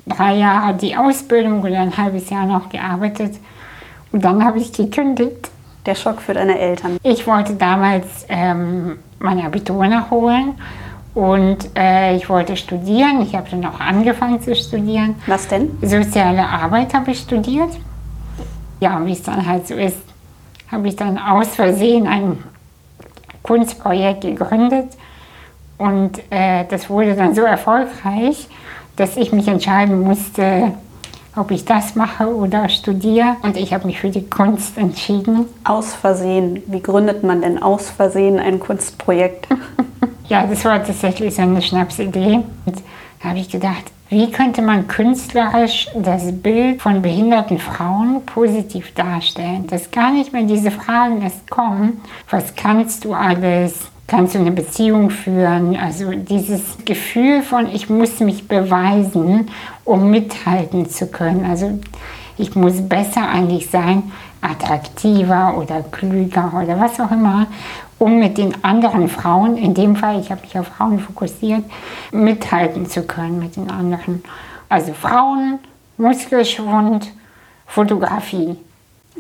Drei 0.08 0.36
Jahre 0.38 0.76
die 0.76 0.96
Ausbildung 0.96 1.62
und 1.62 1.74
ein 1.74 1.96
halbes 1.96 2.30
Jahr 2.30 2.46
noch 2.46 2.70
gearbeitet. 2.70 3.36
Und 4.12 4.24
dann 4.24 4.44
habe 4.44 4.60
ich 4.60 4.72
gekündigt. 4.72 5.52
Der 5.86 5.94
Schock 5.94 6.20
für 6.20 6.34
deine 6.34 6.58
Eltern. 6.58 6.98
Ich 7.04 7.28
wollte 7.28 7.54
damals 7.54 8.26
ähm, 8.28 8.98
mein 9.20 9.46
Abitur 9.46 9.86
nachholen 9.86 10.56
und 11.16 11.70
äh, 11.78 12.18
ich 12.18 12.30
wollte 12.30 12.58
studieren. 12.58 13.22
Ich 13.22 13.34
habe 13.34 13.50
dann 13.50 13.66
auch 13.66 13.80
angefangen 13.80 14.42
zu 14.42 14.54
studieren. 14.54 15.16
Was 15.28 15.48
denn? 15.48 15.78
Soziale 15.82 16.46
Arbeit 16.46 16.94
habe 16.94 17.12
ich 17.12 17.20
studiert. 17.20 17.72
Ja, 18.82 19.04
wie 19.06 19.14
es 19.14 19.24
dann 19.24 19.48
halt 19.48 19.66
so 19.66 19.76
ist, 19.76 19.98
habe 20.70 20.90
ich 20.90 20.98
dann 20.98 21.18
aus 21.18 21.56
Versehen 21.56 22.06
ein 22.06 22.44
Kunstprojekt 23.44 24.22
gegründet. 24.22 24.90
Und 25.78 26.20
äh, 26.30 26.66
das 26.70 26.90
wurde 26.90 27.16
dann 27.16 27.34
so 27.34 27.44
erfolgreich, 27.44 28.50
dass 28.98 29.16
ich 29.16 29.32
mich 29.32 29.48
entscheiden 29.48 30.02
musste, 30.02 30.74
ob 31.38 31.52
ich 31.52 31.64
das 31.64 31.96
mache 31.96 32.28
oder 32.34 32.68
studiere. 32.68 33.38
Und 33.42 33.56
ich 33.56 33.74
habe 33.74 33.88
mich 33.88 34.02
für 34.02 34.10
die 34.10 34.30
Kunst 34.30 34.78
entschieden. 34.78 35.46
Aus 35.64 35.94
Versehen. 35.94 36.62
Wie 36.68 36.82
gründet 36.82 37.24
man 37.24 37.42
denn 37.42 37.62
aus 37.64 37.90
Versehen 37.90 38.38
ein 38.38 38.60
Kunstprojekt? 38.60 39.48
Ja, 40.28 40.48
das 40.48 40.66
war 40.66 40.84
tatsächlich 40.84 41.36
so 41.36 41.44
eine 41.44 41.62
Schnapsidee. 41.62 42.44
Und 42.66 42.84
da 43.22 43.30
habe 43.30 43.40
ich 43.40 43.50
gedacht, 43.50 43.92
wie 44.10 44.32
könnte 44.32 44.62
man 44.62 44.88
künstlerisch 44.88 45.88
das 45.96 46.32
Bild 46.32 46.82
von 46.82 47.02
behinderten 47.02 47.60
Frauen 47.60 48.26
positiv 48.26 48.94
darstellen? 48.94 49.68
Dass 49.68 49.92
gar 49.92 50.12
nicht 50.12 50.34
mehr 50.34 50.44
diese 50.44 50.72
Fragen 50.72 51.22
erst 51.22 51.50
kommen, 51.50 52.02
was 52.30 52.56
kannst 52.56 53.06
du 53.06 53.14
alles? 53.14 53.88
Kannst 54.08 54.36
du 54.36 54.40
eine 54.40 54.52
Beziehung 54.52 55.10
führen? 55.10 55.76
Also 55.76 56.12
dieses 56.12 56.78
Gefühl 56.86 57.42
von, 57.42 57.68
ich 57.68 57.90
muss 57.90 58.20
mich 58.20 58.48
beweisen, 58.48 59.50
um 59.84 60.12
mithalten 60.12 60.88
zu 60.88 61.08
können. 61.08 61.46
Also 61.46 61.80
ich 62.38 62.56
muss 62.56 62.88
besser 62.88 63.28
eigentlich 63.28 63.70
sein, 63.70 64.12
attraktiver 64.42 65.58
oder 65.58 65.82
klüger 65.82 66.52
oder 66.62 66.80
was 66.80 67.00
auch 67.00 67.12
immer 67.12 67.48
um 67.98 68.20
mit 68.20 68.38
den 68.38 68.64
anderen 68.64 69.08
Frauen, 69.08 69.58
in 69.58 69.74
dem 69.74 69.96
Fall, 69.96 70.20
ich 70.20 70.32
habe 70.32 70.42
mich 70.42 70.58
auf 70.58 70.68
Frauen 70.68 71.00
fokussiert, 71.00 71.64
mithalten 72.12 72.88
zu 72.88 73.04
können 73.04 73.40
mit 73.40 73.56
den 73.56 73.70
anderen. 73.70 74.24
Also 74.70 74.94
Frauen, 74.94 75.60
Muskelschwund, 75.98 77.12
Fotografie. 77.66 78.58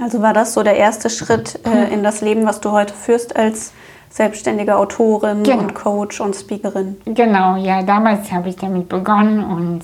Also 0.01 0.21
war 0.21 0.33
das 0.33 0.53
so 0.53 0.63
der 0.63 0.75
erste 0.75 1.09
Schritt 1.09 1.59
äh, 1.65 1.93
in 1.93 2.03
das 2.03 2.21
Leben, 2.21 2.45
was 2.45 2.59
du 2.59 2.71
heute 2.71 2.93
führst 2.93 3.35
als 3.35 3.71
selbstständige 4.09 4.75
Autorin 4.75 5.43
genau. 5.43 5.59
und 5.59 5.75
Coach 5.75 6.19
und 6.19 6.35
Speakerin? 6.35 6.97
Genau, 7.05 7.55
ja, 7.55 7.81
damals 7.83 8.31
habe 8.31 8.49
ich 8.49 8.55
damit 8.57 8.89
begonnen 8.89 9.43
und 9.43 9.81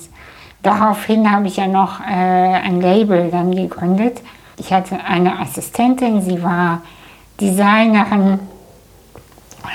daraufhin 0.62 1.30
habe 1.30 1.46
ich 1.46 1.56
ja 1.56 1.66
noch 1.66 2.00
äh, 2.00 2.04
ein 2.04 2.80
Label 2.80 3.30
dann 3.30 3.54
gegründet. 3.54 4.20
Ich 4.58 4.72
hatte 4.72 4.98
eine 5.04 5.38
Assistentin, 5.38 6.20
sie 6.20 6.42
war 6.42 6.82
Designerin, 7.40 8.38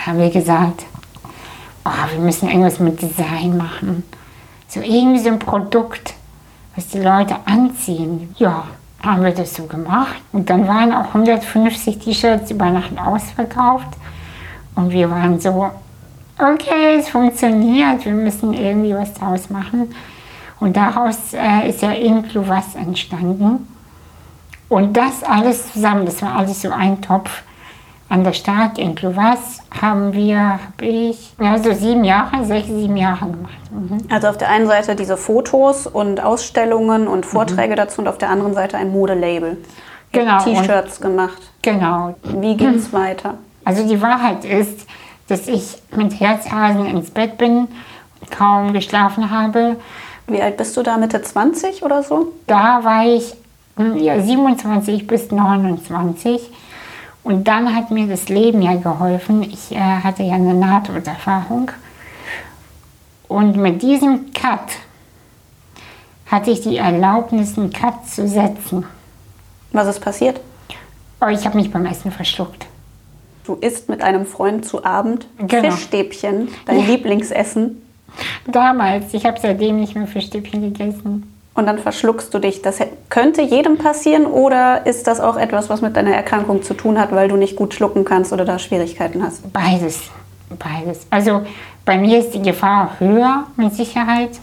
haben 0.07 0.19
wir 0.19 0.29
gesagt, 0.29 0.85
oh, 1.85 2.11
wir 2.13 2.19
müssen 2.19 2.47
irgendwas 2.47 2.79
mit 2.79 3.01
Design 3.01 3.57
machen. 3.57 4.03
So 4.67 4.79
irgendwie 4.79 5.19
so 5.19 5.29
ein 5.29 5.39
Produkt, 5.39 6.13
was 6.75 6.87
die 6.87 6.99
Leute 6.99 7.35
anziehen. 7.45 8.33
Ja, 8.37 8.63
haben 9.03 9.23
wir 9.23 9.31
das 9.31 9.53
so 9.53 9.65
gemacht. 9.65 10.21
Und 10.31 10.49
dann 10.49 10.67
waren 10.67 10.93
auch 10.93 11.07
150 11.07 11.99
T-Shirts 11.99 12.51
über 12.51 12.69
Nacht 12.69 12.97
ausverkauft. 12.97 13.89
Und 14.75 14.91
wir 14.91 15.09
waren 15.09 15.39
so, 15.39 15.69
okay, 16.37 16.97
es 16.99 17.09
funktioniert, 17.09 18.05
wir 18.05 18.13
müssen 18.13 18.53
irgendwie 18.53 18.93
was 18.93 19.13
draus 19.13 19.49
machen. 19.49 19.93
Und 20.59 20.75
daraus 20.77 21.33
äh, 21.33 21.69
ist 21.69 21.81
ja 21.81 21.91
Inclu 21.91 22.47
was 22.47 22.75
entstanden. 22.75 23.67
Und 24.69 24.95
das 24.95 25.23
alles 25.23 25.71
zusammen, 25.71 26.05
das 26.05 26.21
war 26.21 26.35
alles 26.35 26.61
so 26.61 26.71
ein 26.71 27.01
Topf, 27.01 27.43
an 28.09 28.23
der 28.23 28.33
Stadt 28.33 28.77
in 28.77 28.95
Clovas 28.95 29.59
haben 29.81 30.13
wir, 30.13 30.39
habe 30.39 30.85
ich, 30.85 31.33
ja, 31.39 31.57
so 31.57 31.73
sieben 31.73 32.03
Jahre, 32.03 32.45
sechs, 32.45 32.67
sieben 32.67 32.95
Jahre 32.95 33.25
gemacht. 33.25 33.59
Mhm. 33.71 33.97
Also 34.09 34.27
auf 34.27 34.37
der 34.37 34.49
einen 34.49 34.67
Seite 34.67 34.95
diese 34.95 35.17
Fotos 35.17 35.87
und 35.87 36.23
Ausstellungen 36.23 37.07
und 37.07 37.25
Vorträge 37.25 37.73
mhm. 37.73 37.77
dazu 37.77 38.01
und 38.01 38.07
auf 38.07 38.17
der 38.17 38.29
anderen 38.29 38.53
Seite 38.53 38.77
ein 38.77 38.91
Modelabel. 38.91 39.57
Genau. 40.13 40.41
T-Shirts 40.41 41.01
gemacht. 41.01 41.37
Genau. 41.61 42.15
Wie 42.23 42.55
ging 42.55 42.75
es 42.75 42.91
mhm. 42.91 42.97
weiter? 42.97 43.33
Also 43.65 43.85
die 43.85 44.01
Wahrheit 44.01 44.45
ist, 44.45 44.87
dass 45.27 45.49
ich 45.49 45.81
mit 45.95 46.17
Herzhasen 46.19 46.85
ins 46.85 47.11
Bett 47.11 47.37
bin, 47.37 47.67
kaum 48.31 48.71
geschlafen 48.71 49.29
habe. 49.29 49.75
Wie 50.27 50.41
alt 50.41 50.55
bist 50.55 50.75
du 50.77 50.83
da? 50.83 50.97
Mitte 50.97 51.21
20 51.21 51.83
oder 51.83 52.03
so? 52.03 52.33
Da 52.47 52.83
war 52.83 53.05
ich 53.05 53.33
ja, 53.97 54.19
27 54.19 55.07
bis 55.07 55.31
29 55.31 56.49
und 57.27 57.43
dann 57.45 57.75
hat 57.75 57.91
mir 57.91 58.07
das 58.07 58.29
Leben 58.29 58.61
ja 58.61 58.75
geholfen. 58.75 59.43
Ich 59.43 59.73
äh, 59.73 59.77
hatte 59.79 60.23
ja 60.23 60.35
eine 60.35 60.53
Nahtoderfahrung. 60.53 61.71
Und 63.27 63.57
mit 63.57 63.81
diesem 63.81 64.31
Cut 64.33 64.77
hatte 66.27 66.51
ich 66.51 66.61
die 66.61 66.77
Erlaubnis, 66.77 67.57
einen 67.57 67.71
Cut 67.71 68.07
zu 68.07 68.27
setzen. 68.27 68.85
Was 69.73 69.87
ist 69.87 69.99
passiert? 69.99 70.39
Oh, 71.19 71.27
ich 71.27 71.45
habe 71.45 71.57
mich 71.57 71.69
beim 71.71 71.85
Essen 71.85 72.11
verschluckt. 72.11 72.65
Du 73.43 73.55
isst 73.55 73.89
mit 73.89 74.01
einem 74.01 74.25
Freund 74.25 74.65
zu 74.65 74.85
Abend 74.85 75.27
Genau. 75.37 75.71
Fischstäbchen, 75.71 76.47
dein 76.65 76.79
Ja. 76.79 76.85
Lieblingsessen, 76.85 77.81
Damals, 78.47 79.13
ich 79.13 79.25
habe 79.25 79.37
seitdem 79.39 79.79
nicht 79.79 79.93
mehr 79.95 80.07
Fischstäbchen 80.07 80.61
gegessen. 80.61 81.31
Und 81.57 81.65
dann 81.65 81.79
verschluckst 81.79 82.33
du 82.33 82.39
dich. 82.39 82.61
Das 82.61 82.77
könnte 83.09 83.41
jedem 83.41 83.77
passieren 83.77 84.27
oder 84.27 84.85
ist 84.85 85.07
das 85.07 85.19
auch 85.19 85.37
etwas, 85.37 85.69
was 85.69 85.81
mit 85.81 85.97
deiner 85.97 86.11
Erkrankung 86.11 86.61
zu 86.61 86.75
tun 86.75 86.99
hat, 86.99 87.11
weil 87.11 87.27
du 87.27 87.35
nicht 87.35 87.55
gut 87.55 87.73
schlucken 87.73 88.05
kannst 88.05 88.31
oder 88.31 88.45
da 88.45 88.59
Schwierigkeiten 88.59 89.23
hast? 89.23 89.51
Beides, 89.51 90.03
beides. 90.51 91.07
Also 91.09 91.41
bei 91.83 91.97
mir 91.97 92.19
ist 92.19 92.31
die 92.31 92.43
Gefahr 92.43 92.91
höher 92.99 93.45
mit 93.55 93.73
Sicherheit. 93.73 94.39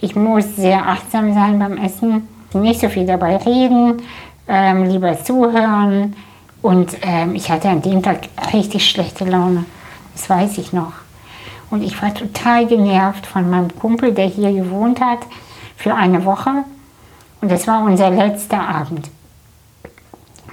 Ich 0.00 0.14
muss 0.14 0.54
sehr 0.54 0.86
achtsam 0.86 1.34
sein 1.34 1.58
beim 1.58 1.76
Essen, 1.76 2.28
nicht 2.54 2.80
so 2.80 2.88
viel 2.88 3.06
dabei 3.06 3.38
reden, 3.38 4.00
ähm, 4.46 4.84
lieber 4.84 5.20
zuhören. 5.20 6.14
Und 6.62 6.96
ähm, 7.02 7.34
ich 7.34 7.50
hatte 7.50 7.70
an 7.70 7.82
dem 7.82 8.04
Tag 8.04 8.20
richtig 8.52 8.88
schlechte 8.88 9.24
Laune, 9.24 9.64
das 10.14 10.30
weiß 10.30 10.58
ich 10.58 10.72
noch. 10.72 10.92
Und 11.70 11.82
ich 11.82 12.00
war 12.00 12.14
total 12.14 12.66
genervt 12.66 13.26
von 13.26 13.50
meinem 13.50 13.76
Kumpel, 13.76 14.12
der 14.12 14.26
hier 14.26 14.52
gewohnt 14.52 15.00
hat, 15.00 15.20
für 15.82 15.94
eine 15.94 16.24
Woche. 16.24 16.64
Und 17.40 17.50
das 17.50 17.66
war 17.66 17.82
unser 17.82 18.10
letzter 18.10 18.60
Abend. 18.60 19.10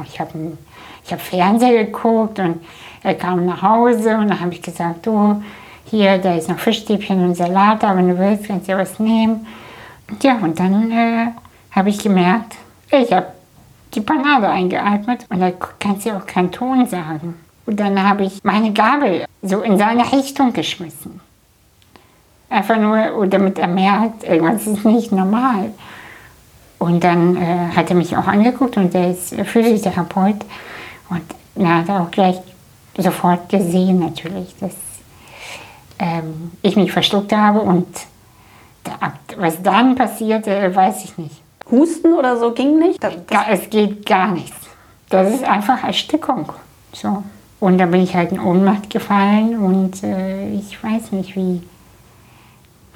Ich 0.05 0.19
habe 0.19 0.57
ich 1.05 1.12
hab 1.13 1.21
Fernseher 1.21 1.86
geguckt 1.86 2.39
und 2.39 2.62
er 3.03 3.13
kam 3.13 3.45
nach 3.45 3.62
Hause 3.62 4.17
und 4.17 4.29
dann 4.29 4.39
habe 4.39 4.53
ich 4.53 4.62
gesagt, 4.62 5.05
du, 5.05 5.41
hier, 5.86 6.17
da 6.17 6.36
ist 6.36 6.50
noch 6.50 6.57
Fischstäbchen 6.57 7.24
und 7.24 7.36
Salat, 7.36 7.83
aber 7.83 7.98
wenn 7.98 8.09
du 8.09 8.17
willst, 8.17 8.48
kannst 8.48 8.67
du 8.69 8.77
was 8.77 8.98
nehmen. 9.00 9.45
Ja, 10.21 10.38
und 10.38 10.59
dann 10.59 10.91
äh, 10.91 11.27
habe 11.71 11.89
ich 11.89 12.00
gemerkt, 12.00 12.55
ich 12.89 13.12
habe 13.12 13.27
die 13.93 14.01
Panade 14.01 14.50
eingeatmet 14.50 15.25
und 15.29 15.39
da 15.39 15.51
kannst 15.79 16.05
du 16.05 16.15
auch 16.15 16.25
keinen 16.25 16.51
Ton 16.51 16.88
sagen. 16.88 17.36
Und 17.65 17.79
dann 17.79 18.01
habe 18.01 18.24
ich 18.24 18.43
meine 18.43 18.74
Gabel 18.74 19.25
so 19.43 19.62
in 19.62 19.77
seine 19.77 20.12
Richtung 20.12 20.53
geschmissen. 20.53 21.21
Einfach 22.49 22.77
nur, 22.77 23.27
damit 23.27 23.59
er 23.59 23.67
merkt, 23.67 24.23
irgendwas 24.23 24.65
ist 24.65 24.83
nicht 24.85 25.11
normal. 25.11 25.71
Und 26.79 27.03
dann 27.03 27.35
äh, 27.35 27.69
hat 27.75 27.89
er 27.89 27.95
mich 27.95 28.15
auch 28.15 28.25
angeguckt 28.25 28.77
und 28.77 28.93
der 28.93 29.11
ist 29.11 29.33
äh, 29.33 29.43
Physiotherapeut. 29.43 30.37
Und 31.09 31.21
er 31.55 31.77
hat 31.79 31.89
auch 31.89 32.09
gleich 32.09 32.39
sofort 32.97 33.49
gesehen 33.49 33.99
natürlich, 33.99 34.55
dass 34.59 34.73
ähm, 35.99 36.51
ich 36.61 36.75
mich 36.75 36.91
verschluckt 36.91 37.33
habe. 37.33 37.59
Und 37.59 37.87
da, 38.83 38.93
was 39.37 39.61
dann 39.61 39.95
passierte, 39.95 40.73
weiß 40.73 41.03
ich 41.03 41.17
nicht. 41.17 41.41
Husten 41.69 42.13
oder 42.13 42.37
so 42.37 42.51
ging 42.51 42.79
nicht? 42.79 43.03
Das, 43.03 43.13
das, 43.27 43.43
Es 43.49 43.69
geht 43.69 44.05
gar 44.05 44.31
nichts. 44.31 44.57
Das 45.09 45.31
ist 45.33 45.43
einfach 45.43 45.83
Erstickung. 45.83 46.51
So. 46.93 47.23
Und 47.59 47.77
dann 47.77 47.91
bin 47.91 48.01
ich 48.01 48.15
halt 48.15 48.31
in 48.31 48.39
Ohnmacht 48.39 48.89
gefallen 48.89 49.59
und 49.59 50.01
äh, 50.03 50.49
ich 50.53 50.81
weiß 50.81 51.11
nicht, 51.11 51.35
wie, 51.35 51.61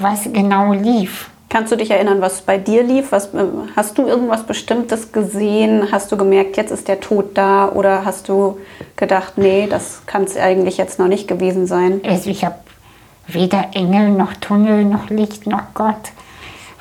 was 0.03 0.29
genau 0.31 0.73
lief. 0.73 1.29
kannst 1.49 1.71
du 1.71 1.77
dich 1.77 1.91
erinnern, 1.91 2.19
was 2.19 2.41
bei 2.41 2.57
dir 2.57 2.83
lief? 2.83 3.11
Was, 3.11 3.33
äh, 3.33 3.45
hast 3.75 3.97
du 3.97 4.07
irgendwas 4.07 4.43
Bestimmtes 4.43 5.11
gesehen? 5.11 5.89
Hast 5.91 6.11
du 6.11 6.17
gemerkt, 6.17 6.57
jetzt 6.57 6.71
ist 6.71 6.87
der 6.87 6.99
Tod 6.99 7.37
da? 7.37 7.69
Oder 7.69 8.05
hast 8.05 8.27
du 8.27 8.57
gedacht, 8.95 9.37
nee, 9.37 9.67
das 9.69 10.05
kann 10.05 10.23
es 10.23 10.35
eigentlich 10.35 10.77
jetzt 10.77 10.97
noch 10.99 11.07
nicht 11.07 11.27
gewesen 11.27 11.67
sein? 11.67 12.01
Also 12.05 12.29
ich 12.29 12.43
habe 12.43 12.55
weder 13.27 13.67
Engel 13.73 14.09
noch 14.09 14.33
Tunnel 14.33 14.83
noch 14.83 15.09
Licht 15.09 15.47
noch 15.47 15.73
Gott, 15.73 16.11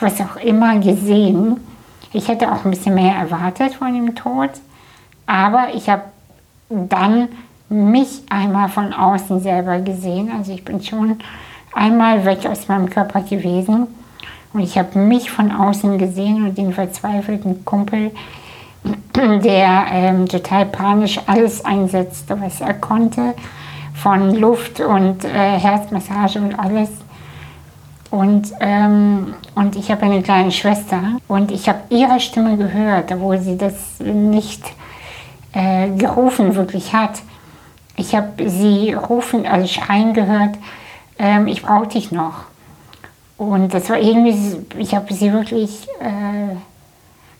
was 0.00 0.20
auch 0.20 0.36
immer 0.36 0.78
gesehen. 0.78 1.60
Ich 2.14 2.28
hätte 2.28 2.50
auch 2.50 2.64
ein 2.64 2.70
bisschen 2.70 2.94
mehr 2.94 3.14
erwartet 3.14 3.74
von 3.74 3.92
dem 3.94 4.14
Tod, 4.14 4.50
aber 5.26 5.68
ich 5.74 5.88
habe 5.88 6.02
dann 6.68 7.28
mich 7.68 8.22
einmal 8.28 8.68
von 8.68 8.92
außen 8.92 9.40
selber 9.40 9.78
gesehen. 9.78 10.30
Also 10.36 10.52
ich 10.52 10.64
bin 10.64 10.82
schon 10.82 11.18
einmal 11.74 12.24
weg 12.24 12.46
aus 12.46 12.68
meinem 12.68 12.90
Körper 12.90 13.20
gewesen 13.20 13.88
und 14.52 14.60
ich 14.60 14.76
habe 14.76 14.98
mich 14.98 15.30
von 15.30 15.50
außen 15.50 15.96
gesehen 15.98 16.44
und 16.44 16.58
den 16.58 16.72
verzweifelten 16.72 17.64
Kumpel, 17.64 18.10
der 19.16 19.86
ähm, 19.90 20.28
total 20.28 20.66
panisch 20.66 21.18
alles 21.26 21.64
einsetzte, 21.64 22.38
was 22.40 22.60
er 22.60 22.74
konnte, 22.74 23.34
von 23.94 24.34
Luft 24.34 24.80
und 24.80 25.24
äh, 25.24 25.28
Herzmassage 25.58 26.40
und 26.40 26.58
alles. 26.58 26.90
Und, 28.10 28.52
ähm, 28.60 29.34
und 29.54 29.74
ich 29.76 29.90
habe 29.90 30.02
eine 30.02 30.22
kleine 30.22 30.52
Schwester 30.52 31.00
und 31.28 31.50
ich 31.50 31.68
habe 31.68 31.80
ihre 31.88 32.20
Stimme 32.20 32.58
gehört, 32.58 33.10
obwohl 33.10 33.38
sie 33.38 33.56
das 33.56 33.74
nicht 34.00 34.62
äh, 35.54 35.88
gerufen 35.96 36.54
wirklich 36.54 36.92
hat. 36.92 37.22
Ich 37.96 38.14
habe 38.14 38.50
sie 38.50 38.92
rufen, 38.92 39.46
also 39.46 39.66
schreien 39.66 40.12
gehört, 40.12 40.56
ähm, 41.18 41.46
ich 41.46 41.62
brauche 41.62 41.88
dich 41.88 42.12
noch. 42.12 42.44
Und 43.36 43.74
das 43.74 43.90
war 43.90 43.98
irgendwie, 43.98 44.64
ich 44.78 44.94
habe 44.94 45.12
sie 45.12 45.32
wirklich 45.32 45.88
äh, 46.00 46.56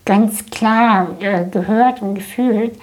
ganz 0.04 0.46
klar 0.46 1.08
äh, 1.20 1.44
gehört 1.44 2.02
und 2.02 2.14
gefühlt. 2.14 2.78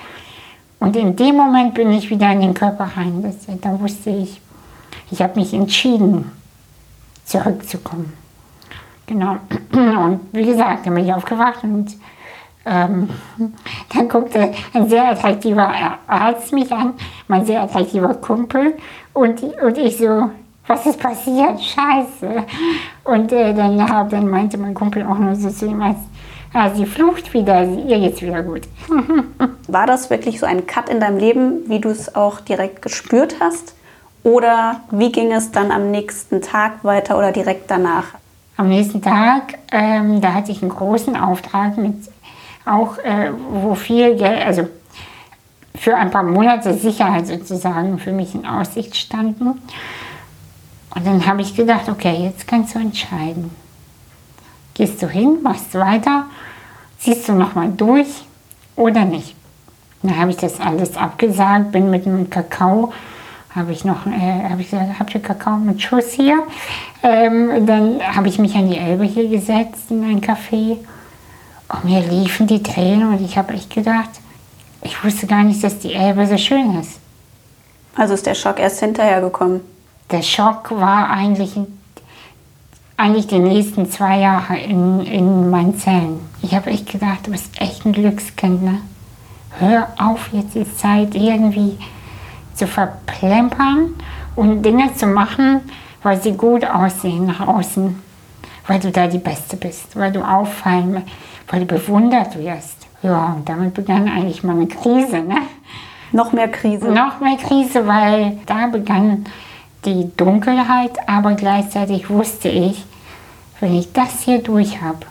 Und 0.80 0.96
in 0.96 1.16
dem 1.16 1.36
Moment 1.36 1.74
bin 1.74 1.92
ich 1.92 2.10
wieder 2.10 2.32
in 2.32 2.42
den 2.42 2.54
Körper 2.54 2.90
rein. 2.96 3.22
Das, 3.22 3.36
da 3.62 3.80
wusste 3.80 4.12
ich, 4.12 4.40
ich 5.12 5.22
habe 5.22 5.40
mich 5.40 5.54
entschieden, 5.54 6.32
zurückzukommen. 7.26 8.14
Genau. 9.06 9.38
Und 9.72 10.22
wie 10.32 10.46
gesagt, 10.46 10.86
dann 10.86 10.96
bin 10.96 11.06
ich 11.06 11.14
aufgewacht 11.14 11.64
und 11.64 11.98
ähm, 12.66 13.10
dann 13.94 14.08
guckte 14.08 14.54
ein 14.74 14.88
sehr 14.88 15.10
attraktiver 15.10 15.98
Arzt 16.08 16.54
mich 16.54 16.72
an, 16.72 16.94
mein 17.28 17.46
sehr 17.46 17.64
attraktiver 17.64 18.14
Kumpel. 18.16 18.76
Und, 19.14 19.42
und 19.42 19.78
ich 19.78 19.98
so, 19.98 20.30
was 20.70 20.86
ist 20.86 21.00
passiert? 21.00 21.60
Scheiße. 21.60 22.46
Und 23.04 23.32
äh, 23.32 23.54
dann, 23.54 23.90
hab, 23.90 24.12
dann 24.12 24.30
meinte 24.30 24.58
mein 24.58 24.76
Kumpel 24.76 25.04
auch 25.04 25.18
nur 25.18 25.36
so 25.36 25.50
zu 25.50 25.66
ihm, 25.66 25.82
als, 25.82 25.98
ah, 26.54 26.70
sie 26.70 26.86
flucht 26.86 27.34
wieder, 27.34 27.64
ihr 27.66 28.00
geht's 28.00 28.22
wieder 28.22 28.44
gut. 28.44 28.62
War 29.68 29.88
das 29.88 30.12
wirklich 30.12 30.40
so 30.40 30.46
ein 30.46 30.68
Cut 30.68 30.88
in 30.88 31.00
deinem 31.00 31.18
Leben, 31.18 31.68
wie 31.68 31.80
du 31.80 31.90
es 31.90 32.16
auch 32.16 32.40
direkt 32.40 32.84
gespürt 32.84 33.38
hast? 33.40 33.76
Oder 34.22 34.82
wie 34.92 35.12
ging 35.12 35.32
es 35.32 35.52
dann 35.52 35.72
am 35.72 35.90
nächsten 35.90 36.42
Tag 36.42 36.84
weiter 36.84 37.18
oder 37.18 37.32
direkt 37.32 37.72
danach? 37.72 38.06
Am 38.56 38.70
nächsten 38.70 39.02
Tag, 39.02 39.58
ähm, 39.72 40.22
da 40.22 40.34
hatte 40.34 40.52
ich 40.52 40.62
einen 40.62 40.70
großen 40.70 41.16
Auftrag 41.16 41.78
mit 41.78 41.96
auch, 42.66 43.00
äh, 43.00 43.32
wo 43.52 43.74
viel 43.74 44.16
Geld, 44.18 44.46
also 44.46 44.68
für 45.76 45.96
ein 45.96 46.12
paar 46.12 46.24
Monate 46.24 46.74
Sicherheit 46.76 47.26
sozusagen 47.26 47.98
für 47.98 48.12
mich 48.12 48.36
in 48.36 48.46
Aussicht 48.46 48.96
standen. 48.96 49.62
Und 50.96 51.06
dann 51.06 51.26
habe 51.26 51.42
ich 51.42 51.56
gedacht, 51.56 51.88
okay, 51.90 52.24
jetzt 52.24 52.48
kannst 52.48 52.76
du 52.76 52.80
entscheiden. 52.80 53.52
Gehst 54.74 55.02
du 55.02 55.08
hin, 55.08 55.40
machst 55.44 55.74
weiter, 55.74 56.26
ziehst 56.98 57.28
du 57.28 57.34
nochmal 57.34 57.70
durch 57.70 58.24
oder 58.76 59.06
nicht. 59.06 59.36
Dann 60.02 60.18
habe 60.18 60.32
ich 60.32 60.38
das 60.38 60.60
alles 60.60 60.96
abgesagt, 60.96 61.72
bin 61.72 61.90
mit 61.90 62.08
einem 62.08 62.30
Kakao, 62.30 62.94
habe 63.54 63.72
ich 63.74 63.84
noch, 63.84 64.06
äh, 64.06 64.50
habe 64.50 64.62
ich 64.62 64.70
gesagt, 64.70 65.00
habt 65.00 65.14
ihr 65.14 65.22
Kakao 65.22 65.58
mit 65.58 65.82
Schuss 65.82 66.14
hier? 66.14 66.44
Ähm, 67.04 67.66
dann 67.66 68.00
habe 68.02 68.30
ich 68.30 68.40
mich 68.40 68.56
an 68.56 68.70
die 68.70 68.78
Elbe 68.78 69.04
hier 69.04 69.28
gesetzt 69.28 69.90
in 69.90 70.04
ein 70.04 70.22
Café 70.22 70.78
und 71.68 71.86
mir 71.86 72.00
liefen 72.02 72.48
die 72.48 72.64
Tränen 72.64 73.10
und 73.10 73.22
ich 73.24 73.38
habe 73.38 73.54
echt 73.54 73.74
gedacht, 73.74 74.10
ich 74.82 75.04
wusste 75.04 75.28
gar 75.28 75.44
nicht, 75.44 75.64
dass 75.64 75.80
die 75.80 75.94
Elbe 75.94 76.26
so 76.26 76.38
schön 76.38 76.80
ist. 76.80 77.00
Also 77.96 78.14
ist 78.14 78.26
der 78.26 78.36
Schock 78.36 78.60
erst 78.60 78.80
hinterher 78.80 79.20
gekommen. 79.20 79.62
Der 80.12 80.24
Schock 80.24 80.72
war 80.72 81.10
eigentlich, 81.12 81.56
eigentlich 82.98 83.28
die 83.28 83.38
nächsten 83.38 83.90
zwei 83.92 84.20
Jahre 84.20 84.58
in, 84.58 85.02
in 85.02 85.50
meinen 85.52 85.78
Zellen. 85.78 86.20
Ich 86.42 86.56
habe 86.56 86.72
echt 86.72 86.92
gedacht, 86.92 87.28
du 87.28 87.32
bist 87.32 87.62
echt 87.62 87.86
ein 87.86 87.94
Glückskind, 87.94 88.64
ne? 88.64 88.80
Hör 89.60 89.88
auf, 90.00 90.30
jetzt 90.32 90.56
ist 90.56 90.80
Zeit, 90.80 91.14
irgendwie 91.14 91.78
zu 92.56 92.66
verplempern 92.66 93.94
und 94.36 94.64
Dinge 94.64 94.94
zu 94.96 95.06
machen, 95.06 95.62
weil 96.02 96.20
sie 96.22 96.34
gut 96.34 96.66
aussehen 96.66 97.28
nach 97.28 97.48
außen. 97.48 98.02
Weil 98.68 98.80
du 98.80 98.92
da 98.92 99.08
die 99.08 99.20
Beste 99.20 99.58
bist, 99.58 99.96
weil 99.96 100.12
du 100.12 100.22
auffallen, 100.22 101.04
weil 101.50 101.60
du 101.62 101.66
bewundert 101.66 102.38
wirst. 102.38 102.88
Ja, 103.04 103.34
und 103.36 103.48
damit 103.48 103.76
begann 103.76 104.08
eigentlich 104.08 104.44
meine 104.44 104.68
Krise, 104.68 105.20
ne? 105.20 105.38
Noch 106.12 106.32
mehr 106.32 106.48
Krise. 106.48 106.90
Noch 106.90 107.20
mehr 107.20 107.38
Krise, 107.38 107.86
weil 107.86 108.40
da 108.46 108.68
begann 108.68 109.26
die 109.86 110.12
Dunkelheit, 110.18 110.98
aber 111.08 111.34
gleichzeitig 111.34 112.10
wusste 112.10 112.50
ich, 112.50 112.84
wenn 113.60 113.76
ich 113.76 113.92
das 113.92 114.22
hier 114.22 114.42
durch 114.42 114.82
habe, 114.82 115.06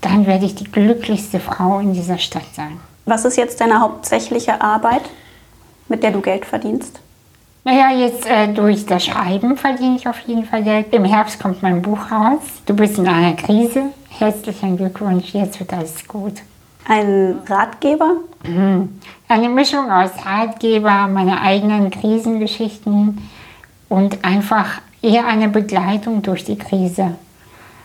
dann 0.00 0.26
werde 0.26 0.44
ich 0.44 0.54
die 0.54 0.70
glücklichste 0.70 1.40
Frau 1.40 1.78
in 1.78 1.94
dieser 1.94 2.18
Stadt 2.18 2.54
sein. 2.54 2.78
Was 3.06 3.24
ist 3.24 3.36
jetzt 3.36 3.60
deine 3.60 3.80
hauptsächliche 3.80 4.60
Arbeit, 4.60 5.02
mit 5.88 6.02
der 6.02 6.10
du 6.10 6.20
Geld 6.20 6.44
verdienst? 6.44 7.00
Naja, 7.64 7.90
jetzt 7.90 8.26
äh, 8.26 8.48
durch 8.52 8.84
das 8.84 9.06
Schreiben 9.06 9.56
verdiene 9.56 9.96
ich 9.96 10.06
auf 10.06 10.18
jeden 10.20 10.44
Fall 10.44 10.62
Geld. 10.62 10.92
Im 10.92 11.04
Herbst 11.04 11.40
kommt 11.40 11.62
mein 11.62 11.80
Buch 11.80 12.10
raus. 12.10 12.42
Du 12.66 12.74
bist 12.74 12.98
in 12.98 13.08
einer 13.08 13.34
Krise. 13.34 13.84
Herzlichen 14.10 14.76
Glückwunsch, 14.76 15.32
jetzt 15.32 15.58
wird 15.58 15.72
alles 15.72 16.06
gut. 16.06 16.34
Ein 16.86 17.38
Ratgeber? 17.46 18.16
Mhm. 18.46 19.00
Eine 19.28 19.48
Mischung 19.48 19.90
aus 19.90 20.10
Ratgeber, 20.24 21.08
meine 21.08 21.40
eigenen 21.40 21.90
Krisengeschichten 21.90 23.26
und 23.88 24.24
einfach 24.24 24.80
eher 25.02 25.26
eine 25.26 25.48
Begleitung 25.48 26.22
durch 26.22 26.44
die 26.44 26.56
Krise. 26.56 27.16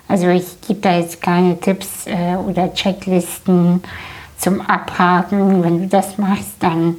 Also 0.07 0.27
ich 0.29 0.59
gebe 0.67 0.79
da 0.79 0.97
jetzt 0.97 1.21
keine 1.21 1.59
Tipps 1.59 2.07
äh, 2.07 2.35
oder 2.35 2.73
Checklisten 2.73 3.83
zum 4.37 4.61
Abhaken. 4.61 5.63
Wenn 5.63 5.81
du 5.81 5.87
das 5.87 6.17
machst, 6.17 6.55
dann 6.59 6.95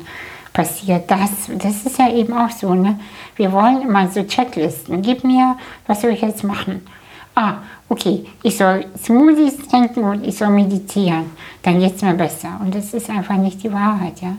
passiert 0.53 1.11
das. 1.11 1.31
Das 1.59 1.85
ist 1.85 1.99
ja 1.99 2.13
eben 2.13 2.33
auch 2.33 2.51
so. 2.51 2.75
Ne? 2.75 3.01
Wir 3.37 3.51
wollen 3.51 3.83
immer 3.83 4.09
so 4.09 4.23
Checklisten. 4.23 5.03
Gib 5.03 5.25
mir, 5.25 5.57
was 5.87 6.03
soll 6.03 6.11
ich 6.11 6.21
jetzt 6.21 6.45
machen? 6.45 6.87
Ah, 7.35 7.55
okay, 7.89 8.27
ich 8.43 8.57
soll 8.57 8.85
Smoothies 9.03 9.57
trinken 9.69 10.05
und 10.05 10.27
ich 10.27 10.37
soll 10.37 10.51
meditieren. 10.51 11.31
Dann 11.63 11.81
geht 11.81 11.97
es 11.97 12.03
mir 12.03 12.15
besser. 12.15 12.61
Und 12.61 12.75
das 12.75 12.93
ist 12.95 13.11
einfach 13.11 13.37
nicht 13.37 13.63
die 13.63 13.73
Wahrheit. 13.73 14.21
Ja? 14.21 14.37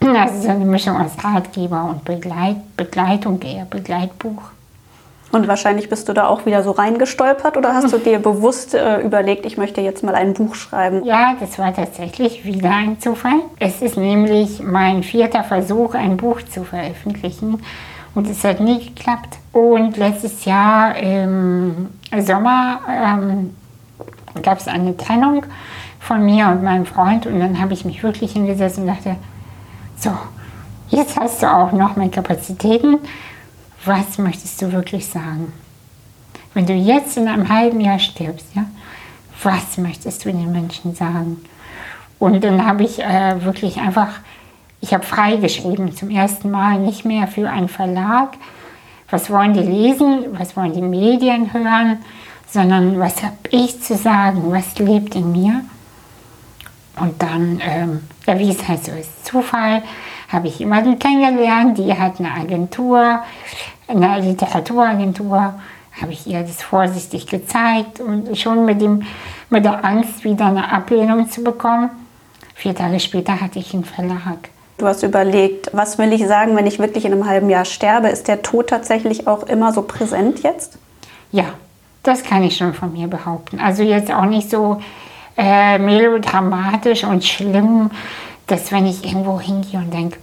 Das 0.00 0.34
ist 0.34 0.46
eine 0.46 0.64
Mischung 0.64 0.96
aus 0.96 1.12
Ratgeber 1.22 1.84
und 1.90 2.04
Begleit 2.04 2.56
Begleitung 2.76 3.40
eher, 3.42 3.64
Begleitbuch. 3.64 4.42
Und 5.30 5.46
wahrscheinlich 5.46 5.90
bist 5.90 6.08
du 6.08 6.14
da 6.14 6.26
auch 6.26 6.46
wieder 6.46 6.62
so 6.62 6.70
reingestolpert 6.70 7.56
oder 7.56 7.74
hast 7.74 7.92
du 7.92 7.98
dir 8.04 8.18
bewusst 8.18 8.74
äh, 8.74 9.00
überlegt, 9.00 9.44
ich 9.44 9.58
möchte 9.58 9.80
jetzt 9.80 10.02
mal 10.02 10.14
ein 10.14 10.34
Buch 10.34 10.54
schreiben? 10.54 11.04
Ja, 11.04 11.34
das 11.38 11.58
war 11.58 11.74
tatsächlich 11.74 12.44
wieder 12.44 12.70
ein 12.70 12.98
Zufall. 13.00 13.40
Es 13.58 13.82
ist 13.82 13.96
nämlich 13.96 14.62
mein 14.62 15.02
vierter 15.02 15.44
Versuch, 15.44 15.94
ein 15.94 16.16
Buch 16.16 16.40
zu 16.42 16.64
veröffentlichen 16.64 17.62
und 18.14 18.30
es 18.30 18.42
hat 18.44 18.60
nie 18.60 18.78
geklappt. 18.86 19.38
Und 19.52 19.96
letztes 19.96 20.44
Jahr 20.44 20.96
im 20.96 21.88
Sommer 22.20 22.80
ähm, 22.88 23.54
gab 24.42 24.58
es 24.58 24.68
eine 24.68 24.96
Trennung 24.96 25.44
von 26.00 26.24
mir 26.24 26.46
und 26.48 26.62
meinem 26.62 26.86
Freund 26.86 27.26
und 27.26 27.38
dann 27.38 27.60
habe 27.60 27.74
ich 27.74 27.84
mich 27.84 28.02
wirklich 28.02 28.32
hingesetzt 28.32 28.78
und 28.78 28.86
dachte, 28.86 29.16
so, 30.00 30.10
jetzt 30.88 31.18
hast 31.18 31.42
du 31.42 31.52
auch 31.52 31.72
noch 31.72 31.96
mehr 31.96 32.10
Kapazitäten 32.10 32.98
was 33.84 34.18
möchtest 34.18 34.60
du 34.60 34.72
wirklich 34.72 35.06
sagen? 35.06 35.52
Wenn 36.54 36.66
du 36.66 36.72
jetzt 36.72 37.16
in 37.16 37.28
einem 37.28 37.48
halben 37.48 37.80
Jahr 37.80 37.98
stirbst, 37.98 38.46
ja, 38.54 38.64
was 39.42 39.78
möchtest 39.78 40.24
du 40.24 40.32
den 40.32 40.50
Menschen 40.50 40.94
sagen? 40.94 41.42
Und 42.18 42.42
dann 42.42 42.66
habe 42.66 42.82
ich 42.82 43.00
äh, 43.00 43.44
wirklich 43.44 43.78
einfach, 43.78 44.08
ich 44.80 44.92
habe 44.92 45.04
freigeschrieben 45.04 45.94
zum 45.94 46.10
ersten 46.10 46.50
Mal, 46.50 46.78
nicht 46.78 47.04
mehr 47.04 47.28
für 47.28 47.48
einen 47.48 47.68
Verlag. 47.68 48.36
Was 49.10 49.30
wollen 49.30 49.54
die 49.54 49.60
lesen? 49.60 50.26
Was 50.32 50.56
wollen 50.56 50.72
die 50.72 50.82
Medien 50.82 51.52
hören? 51.52 51.98
Sondern 52.50 52.98
was 52.98 53.22
habe 53.22 53.36
ich 53.50 53.80
zu 53.80 53.96
sagen? 53.96 54.50
Was 54.50 54.78
lebt 54.78 55.14
in 55.14 55.32
mir? 55.32 55.60
Und 57.00 57.22
dann, 57.22 57.60
ähm, 57.64 58.00
ja, 58.26 58.38
wie 58.38 58.50
es 58.50 58.66
halt 58.66 58.84
so 58.84 58.92
ist, 58.92 59.26
Zufall, 59.26 59.82
habe 60.28 60.48
ich 60.48 60.58
jemanden 60.58 60.98
kennengelernt, 60.98 61.78
die 61.78 61.92
hat 61.94 62.18
eine 62.18 62.30
Agentur, 62.32 63.20
eine 63.86 64.20
Literaturagentur, 64.20 65.54
habe 66.00 66.12
ich 66.12 66.26
ihr 66.26 66.42
das 66.42 66.62
vorsichtig 66.62 67.26
gezeigt 67.26 68.00
und 68.00 68.36
schon 68.38 68.64
mit, 68.64 68.80
dem, 68.80 69.02
mit 69.50 69.64
der 69.64 69.84
Angst, 69.84 70.24
wieder 70.24 70.46
eine 70.46 70.70
Ablehnung 70.70 71.28
zu 71.30 71.42
bekommen. 71.42 71.90
Vier 72.54 72.74
Tage 72.74 73.00
später 73.00 73.40
hatte 73.40 73.58
ich 73.58 73.72
einen 73.74 73.84
Verlag. 73.84 74.50
Du 74.78 74.86
hast 74.86 75.02
überlegt, 75.02 75.70
was 75.72 75.98
will 75.98 76.12
ich 76.12 76.24
sagen, 76.26 76.54
wenn 76.56 76.66
ich 76.66 76.78
wirklich 76.78 77.04
in 77.04 77.12
einem 77.12 77.26
halben 77.26 77.50
Jahr 77.50 77.64
sterbe? 77.64 78.08
Ist 78.08 78.28
der 78.28 78.42
Tod 78.42 78.68
tatsächlich 78.68 79.26
auch 79.26 79.44
immer 79.44 79.72
so 79.72 79.82
präsent 79.82 80.42
jetzt? 80.42 80.78
Ja, 81.32 81.54
das 82.04 82.22
kann 82.22 82.44
ich 82.44 82.56
schon 82.56 82.74
von 82.74 82.92
mir 82.92 83.08
behaupten. 83.08 83.58
Also 83.58 83.82
jetzt 83.82 84.12
auch 84.12 84.24
nicht 84.24 84.50
so 84.50 84.80
äh, 85.38 85.78
melodramatisch 85.78 87.04
und 87.04 87.24
schlimm, 87.24 87.90
dass 88.48 88.72
wenn 88.72 88.86
ich 88.86 89.04
irgendwo 89.04 89.40
hingehe 89.40 89.78
und 89.78 89.94
denke, 89.94 90.18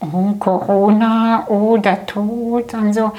oh, 0.00 0.34
Corona 0.38 1.46
oder 1.48 2.04
Tod 2.04 2.74
und 2.74 2.92
so, 2.92 3.12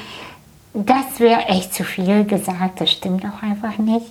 das 0.72 1.18
wäre 1.18 1.46
echt 1.48 1.74
zu 1.74 1.84
viel 1.84 2.24
gesagt, 2.24 2.80
das 2.80 2.92
stimmt 2.92 3.24
auch 3.24 3.42
einfach 3.42 3.76
nicht. 3.78 4.06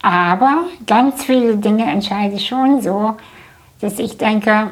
Aber 0.00 0.64
ganz 0.86 1.24
viele 1.24 1.56
Dinge 1.56 1.84
entscheide 1.84 2.36
ich 2.36 2.46
schon 2.46 2.80
so, 2.80 3.16
dass 3.80 3.98
ich 3.98 4.16
denke, 4.16 4.70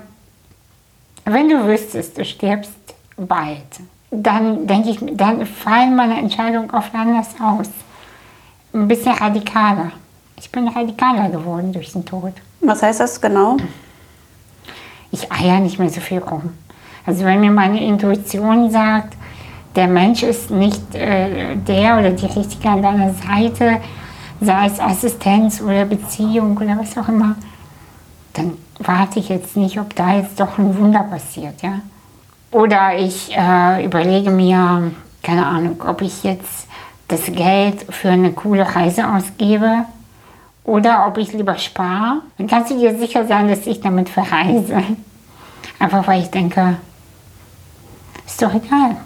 wenn 1.24 1.48
du 1.48 1.66
wüsstest, 1.66 2.16
du 2.16 2.24
stirbst 2.24 2.72
bald, 3.16 3.80
dann 4.12 4.66
denke 4.68 4.90
ich, 4.90 4.98
dann 5.12 5.44
fallen 5.44 5.96
meine 5.96 6.18
Entscheidungen 6.18 6.70
oft 6.70 6.94
anders 6.94 7.34
aus. 7.42 7.68
Ein 8.72 8.86
bisschen 8.86 9.12
radikaler. 9.12 9.90
Ich 10.38 10.50
bin 10.50 10.68
radikaler 10.68 11.30
geworden 11.30 11.72
durch 11.72 11.92
den 11.92 12.04
Tod. 12.04 12.32
Was 12.60 12.82
heißt 12.82 13.00
das 13.00 13.20
genau? 13.20 13.56
ich 15.16 15.32
eier 15.32 15.60
nicht 15.60 15.78
mehr 15.78 15.88
so 15.88 16.00
viel 16.00 16.18
rum. 16.18 16.52
Also 17.04 17.24
wenn 17.24 17.40
mir 17.40 17.50
meine 17.50 17.82
Intuition 17.82 18.70
sagt, 18.70 19.14
der 19.74 19.88
Mensch 19.88 20.22
ist 20.22 20.50
nicht 20.50 20.94
äh, 20.94 21.56
der 21.56 21.98
oder 21.98 22.10
die 22.10 22.26
Richtige 22.26 22.68
an 22.68 22.82
deiner 22.82 23.12
Seite, 23.12 23.80
sei 24.40 24.66
es 24.66 24.80
Assistenz 24.80 25.60
oder 25.60 25.84
Beziehung 25.84 26.56
oder 26.56 26.78
was 26.78 26.96
auch 26.98 27.08
immer, 27.08 27.36
dann 28.32 28.52
warte 28.78 29.18
ich 29.18 29.28
jetzt 29.28 29.56
nicht, 29.56 29.78
ob 29.78 29.94
da 29.94 30.16
jetzt 30.16 30.38
doch 30.40 30.58
ein 30.58 30.76
Wunder 30.78 31.04
passiert. 31.04 31.62
Ja? 31.62 31.80
Oder 32.50 32.96
ich 32.98 33.34
äh, 33.36 33.84
überlege 33.84 34.30
mir, 34.30 34.92
keine 35.22 35.46
Ahnung, 35.46 35.82
ob 35.86 36.02
ich 36.02 36.22
jetzt 36.24 36.66
das 37.08 37.26
Geld 37.26 37.86
für 37.90 38.10
eine 38.10 38.32
coole 38.32 38.74
Reise 38.74 39.08
ausgebe 39.08 39.84
oder 40.66 41.06
ob 41.06 41.16
ich 41.16 41.32
lieber 41.32 41.56
spare. 41.56 42.22
Dann 42.36 42.48
kannst 42.48 42.70
du 42.70 42.78
dir 42.78 42.98
sicher 42.98 43.26
sein, 43.26 43.48
dass 43.48 43.66
ich 43.66 43.80
damit 43.80 44.08
verreise. 44.08 44.82
Einfach 45.78 46.06
weil 46.06 46.22
ich 46.22 46.30
denke, 46.30 46.76
ist 48.26 48.42
doch 48.42 48.52
egal. 48.52 48.96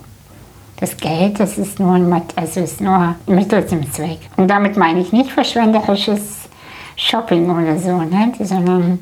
Das 0.78 0.96
Geld, 0.96 1.38
das 1.38 1.58
ist 1.58 1.78
nur 1.78 1.92
ein 1.92 2.22
also 2.36 2.60
ist 2.60 2.80
nur 2.80 3.14
Mittel 3.26 3.66
zum 3.66 3.90
Zweck. 3.92 4.18
Und 4.38 4.48
damit 4.48 4.78
meine 4.78 5.00
ich 5.00 5.12
nicht 5.12 5.30
verschwenderisches 5.30 6.48
Shopping 6.96 7.50
oder 7.50 7.78
so, 7.78 7.98
ne? 7.98 8.32
sondern 8.40 8.98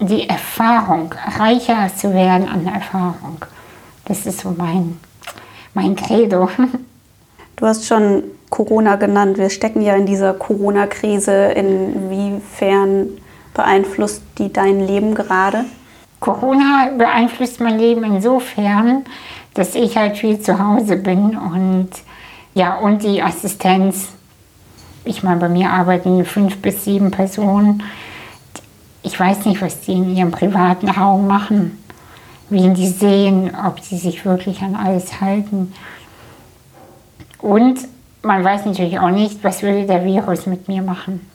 die 0.00 0.28
Erfahrung, 0.28 1.14
reicher 1.38 1.88
zu 1.94 2.12
werden 2.12 2.48
an 2.48 2.66
Erfahrung. 2.66 3.38
Das 4.06 4.26
ist 4.26 4.40
so 4.40 4.54
mein, 4.56 4.98
mein 5.74 5.94
Credo. 5.94 6.50
Du 7.56 7.66
hast 7.66 7.86
schon 7.86 8.22
Corona 8.50 8.96
genannt. 8.96 9.38
Wir 9.38 9.50
stecken 9.50 9.82
ja 9.82 9.94
in 9.94 10.06
dieser 10.06 10.34
Corona-Krise. 10.34 11.52
Inwiefern 11.52 13.08
beeinflusst 13.54 14.22
die 14.38 14.52
dein 14.52 14.86
Leben 14.86 15.14
gerade? 15.14 15.64
Corona 16.20 16.90
beeinflusst 16.96 17.60
mein 17.60 17.78
Leben 17.78 18.04
insofern, 18.04 19.04
dass 19.54 19.74
ich 19.74 19.96
halt 19.96 20.16
viel 20.16 20.40
zu 20.40 20.58
Hause 20.58 20.96
bin 20.96 21.36
und 21.36 21.90
ja, 22.54 22.76
und 22.76 23.02
die 23.02 23.22
Assistenz. 23.22 24.08
Ich 25.04 25.22
meine, 25.22 25.38
bei 25.38 25.48
mir 25.48 25.70
arbeiten 25.70 26.24
fünf 26.24 26.56
bis 26.60 26.84
sieben 26.84 27.10
Personen. 27.10 27.82
Ich 29.02 29.18
weiß 29.18 29.46
nicht, 29.46 29.62
was 29.62 29.80
die 29.80 29.92
in 29.92 30.16
ihrem 30.16 30.32
privaten 30.32 30.88
Raum 30.88 31.28
machen, 31.28 31.82
wen 32.50 32.74
die 32.74 32.88
sehen, 32.88 33.52
ob 33.66 33.80
sie 33.80 33.96
sich 33.96 34.24
wirklich 34.24 34.60
an 34.62 34.74
alles 34.74 35.20
halten. 35.20 35.72
Und 37.40 37.78
man 38.22 38.44
weiß 38.44 38.64
natürlich 38.66 38.98
auch 38.98 39.10
nicht, 39.10 39.42
was 39.44 39.62
würde 39.62 39.86
der 39.86 40.04
Virus 40.04 40.46
mit 40.46 40.68
mir 40.68 40.82
machen. 40.82 41.28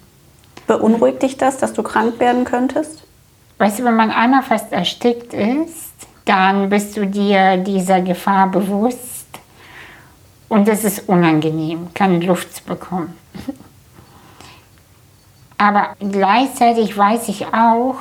Beunruhigt 0.67 1.24
dich 1.24 1.38
das, 1.38 1.58
dass 1.58 1.74
du 1.74 1.84
krank 1.84 2.19
werden 2.19 2.46
könntest? 2.46 3.04
Weißt 3.58 3.80
du, 3.80 3.84
wenn 3.84 3.96
man 3.96 4.12
einmal 4.12 4.43
fast 4.43 4.72
erstickt 4.72 5.34
ist, 5.34 5.93
dann 6.26 6.69
bist 6.69 6.96
du 6.98 7.06
dir 7.06 7.58
dieser 7.58 8.02
Gefahr 8.02 8.48
bewusst 8.48 9.28
und 10.50 10.67
es 10.67 10.84
ist 10.84 11.08
unangenehm, 11.10 11.93
keine 11.93 12.19
Luft 12.19 12.56
zu 12.56 12.63
bekommen. 12.63 13.17
Aber 15.58 15.96
gleichzeitig 16.00 16.98
weiß 16.98 17.30
ich 17.30 17.46
auch, 17.54 17.96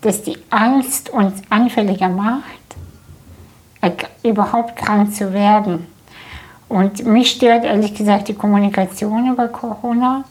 dass 0.00 0.22
die 0.22 0.38
Angst 0.50 1.10
uns 1.10 1.40
anfälliger 1.50 2.08
macht, 2.08 2.44
überhaupt 4.22 4.76
krank 4.76 5.14
zu 5.14 5.32
werden. 5.32 5.86
Und 6.70 7.04
mich 7.04 7.32
stört 7.32 7.64
ehrlich 7.64 7.94
gesagt 7.94 8.28
die 8.28 8.34
Kommunikation 8.34 9.32
über 9.32 9.48
Corona, 9.48 10.22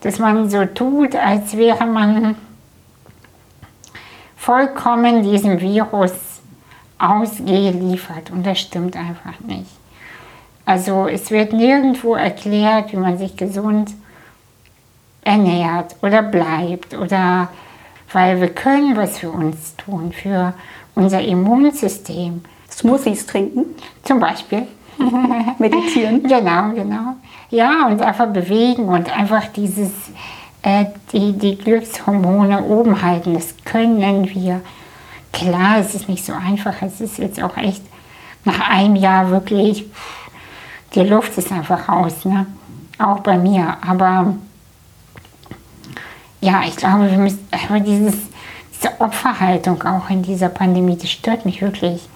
dass 0.00 0.18
man 0.18 0.48
so 0.48 0.64
tut, 0.64 1.14
als 1.14 1.54
wäre 1.54 1.84
man 1.84 2.34
vollkommen 4.38 5.22
diesem 5.22 5.60
Virus 5.60 6.12
ausgeliefert 6.98 8.30
und 8.30 8.46
das 8.46 8.58
stimmt 8.58 8.96
einfach 8.96 9.38
nicht. 9.40 9.70
Also 10.64 11.06
es 11.06 11.30
wird 11.30 11.52
nirgendwo 11.52 12.14
erklärt, 12.14 12.92
wie 12.92 12.96
man 12.96 13.18
sich 13.18 13.36
gesund 13.36 13.90
ernährt 15.22 15.94
oder 16.00 16.22
bleibt 16.22 16.94
oder 16.94 17.50
weil 18.14 18.40
wir 18.40 18.48
können 18.48 18.96
was 18.96 19.18
für 19.18 19.30
uns 19.30 19.76
tun, 19.76 20.12
für 20.12 20.54
unser 20.94 21.20
Immunsystem. 21.20 22.44
Smoothies 22.70 23.26
trinken. 23.26 23.66
Zum 24.04 24.20
Beispiel. 24.20 24.66
Meditieren. 25.58 26.22
genau, 26.22 26.70
genau. 26.74 27.16
Ja, 27.50 27.86
und 27.86 28.00
einfach 28.02 28.28
bewegen 28.28 28.88
und 28.88 29.16
einfach 29.16 29.46
dieses, 29.48 29.90
äh, 30.62 30.86
die, 31.12 31.32
die 31.32 31.56
Glückshormone 31.56 32.62
oben 32.64 33.02
halten. 33.02 33.34
Das 33.34 33.54
können 33.64 34.28
wir. 34.34 34.60
Klar, 35.32 35.78
es 35.78 35.94
ist 35.94 36.08
nicht 36.08 36.24
so 36.24 36.32
einfach. 36.32 36.82
Es 36.82 37.00
ist 37.00 37.18
jetzt 37.18 37.42
auch 37.42 37.56
echt 37.56 37.82
nach 38.44 38.68
einem 38.68 38.96
Jahr 38.96 39.30
wirklich, 39.30 39.84
die 40.94 41.00
Luft 41.02 41.36
ist 41.38 41.52
einfach 41.52 41.88
raus. 41.88 42.24
Ne? 42.24 42.46
Auch 42.98 43.20
bei 43.20 43.38
mir. 43.38 43.76
Aber 43.86 44.34
ja, 46.40 46.62
ich 46.66 46.76
glaube, 46.76 47.10
wir 47.10 47.18
müssen, 47.18 47.46
aber 47.52 47.80
dieses, 47.80 48.16
diese 48.74 49.00
Opferhaltung 49.00 49.82
auch 49.82 50.10
in 50.10 50.22
dieser 50.22 50.48
Pandemie, 50.48 50.96
das 50.96 51.10
stört 51.10 51.44
mich 51.44 51.60
wirklich. 51.62 52.08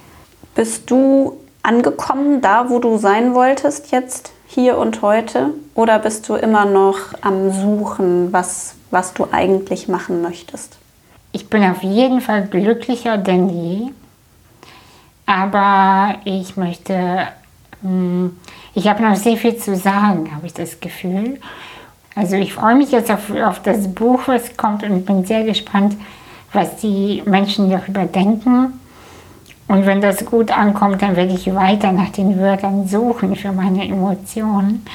Bist 0.55 0.89
du 0.89 1.37
angekommen, 1.65 2.41
da 2.41 2.69
wo 2.69 2.79
du 2.79 2.97
sein 2.97 3.33
wolltest 3.33 3.91
jetzt, 3.91 4.31
hier 4.47 4.77
und 4.77 5.01
heute? 5.01 5.51
Oder 5.73 5.99
bist 5.99 6.29
du 6.29 6.35
immer 6.35 6.65
noch 6.65 6.97
am 7.21 7.51
Suchen, 7.51 8.31
was, 8.31 8.75
was 8.91 9.13
du 9.13 9.27
eigentlich 9.31 9.87
machen 9.87 10.21
möchtest? 10.21 10.77
Ich 11.31 11.49
bin 11.49 11.63
auf 11.63 11.83
jeden 11.83 12.21
Fall 12.21 12.45
glücklicher 12.47 13.17
denn 13.17 13.49
je. 13.49 13.91
Aber 15.25 16.15
ich 16.23 16.55
möchte, 16.55 17.27
hm, 17.81 18.37
ich 18.73 18.87
habe 18.87 19.03
noch 19.03 19.15
sehr 19.15 19.35
viel 19.35 19.57
zu 19.57 19.75
sagen, 19.75 20.31
habe 20.33 20.45
ich 20.45 20.53
das 20.53 20.79
Gefühl. 20.79 21.39
Also 22.15 22.35
ich 22.37 22.53
freue 22.53 22.75
mich 22.75 22.91
jetzt 22.91 23.11
auf, 23.11 23.29
auf 23.31 23.61
das 23.61 23.93
Buch, 23.93 24.21
was 24.27 24.55
kommt 24.55 24.83
und 24.83 25.05
bin 25.05 25.25
sehr 25.25 25.43
gespannt, 25.43 25.97
was 26.53 26.77
die 26.77 27.21
Menschen 27.25 27.69
darüber 27.69 28.05
denken. 28.05 28.79
Und 29.67 29.85
wenn 29.85 30.01
das 30.01 30.25
gut 30.25 30.51
ankommt, 30.51 31.01
dann 31.01 31.15
werde 31.15 31.33
ich 31.33 31.53
weiter 31.53 31.91
nach 31.91 32.09
den 32.09 32.39
Wörtern 32.39 32.87
suchen 32.87 33.35
für 33.35 33.51
meine 33.51 33.87
Emotionen. 33.87 34.85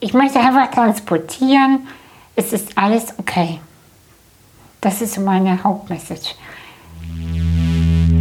Ich 0.00 0.12
möchte 0.12 0.38
einfach 0.38 0.70
transportieren, 0.70 1.86
es 2.36 2.52
ist 2.52 2.76
alles 2.76 3.14
okay. 3.18 3.60
Das 4.80 5.00
ist 5.00 5.18
meine 5.18 5.62
Hauptmessage. 5.64 6.34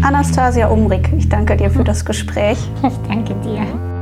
Anastasia 0.02 0.68
Umrig, 0.68 1.10
ich 1.18 1.28
danke 1.28 1.58
dir 1.58 1.70
für 1.70 1.84
das 1.84 2.06
Gespräch. 2.06 2.58
Ich 2.84 3.08
danke 3.08 3.36
dir. 3.36 3.93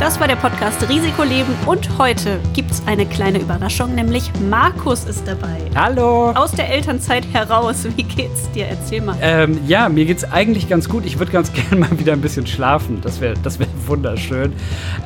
Das 0.00 0.18
war 0.18 0.26
der 0.26 0.36
Podcast 0.36 0.88
Risikoleben 0.88 1.54
und 1.66 1.98
heute 1.98 2.40
gibt 2.54 2.70
es 2.70 2.82
eine 2.86 3.04
kleine 3.04 3.38
Überraschung, 3.38 3.94
nämlich 3.94 4.32
Markus 4.48 5.04
ist 5.04 5.28
dabei. 5.28 5.58
Hallo. 5.74 6.30
Aus 6.30 6.52
der 6.52 6.70
Elternzeit 6.70 7.26
heraus. 7.34 7.86
Wie 7.96 8.04
geht's 8.04 8.50
dir? 8.52 8.66
Erzähl 8.66 9.02
mal. 9.02 9.14
Ähm, 9.20 9.60
ja, 9.66 9.90
mir 9.90 10.06
geht's 10.06 10.24
eigentlich 10.24 10.70
ganz 10.70 10.88
gut. 10.88 11.04
Ich 11.04 11.18
würde 11.18 11.30
ganz 11.30 11.52
gerne 11.52 11.76
mal 11.76 11.98
wieder 11.98 12.14
ein 12.14 12.22
bisschen 12.22 12.46
schlafen. 12.46 13.02
Das 13.02 13.20
wäre 13.20 13.34
das 13.42 13.58
wär 13.58 13.66
wunderschön. 13.86 14.54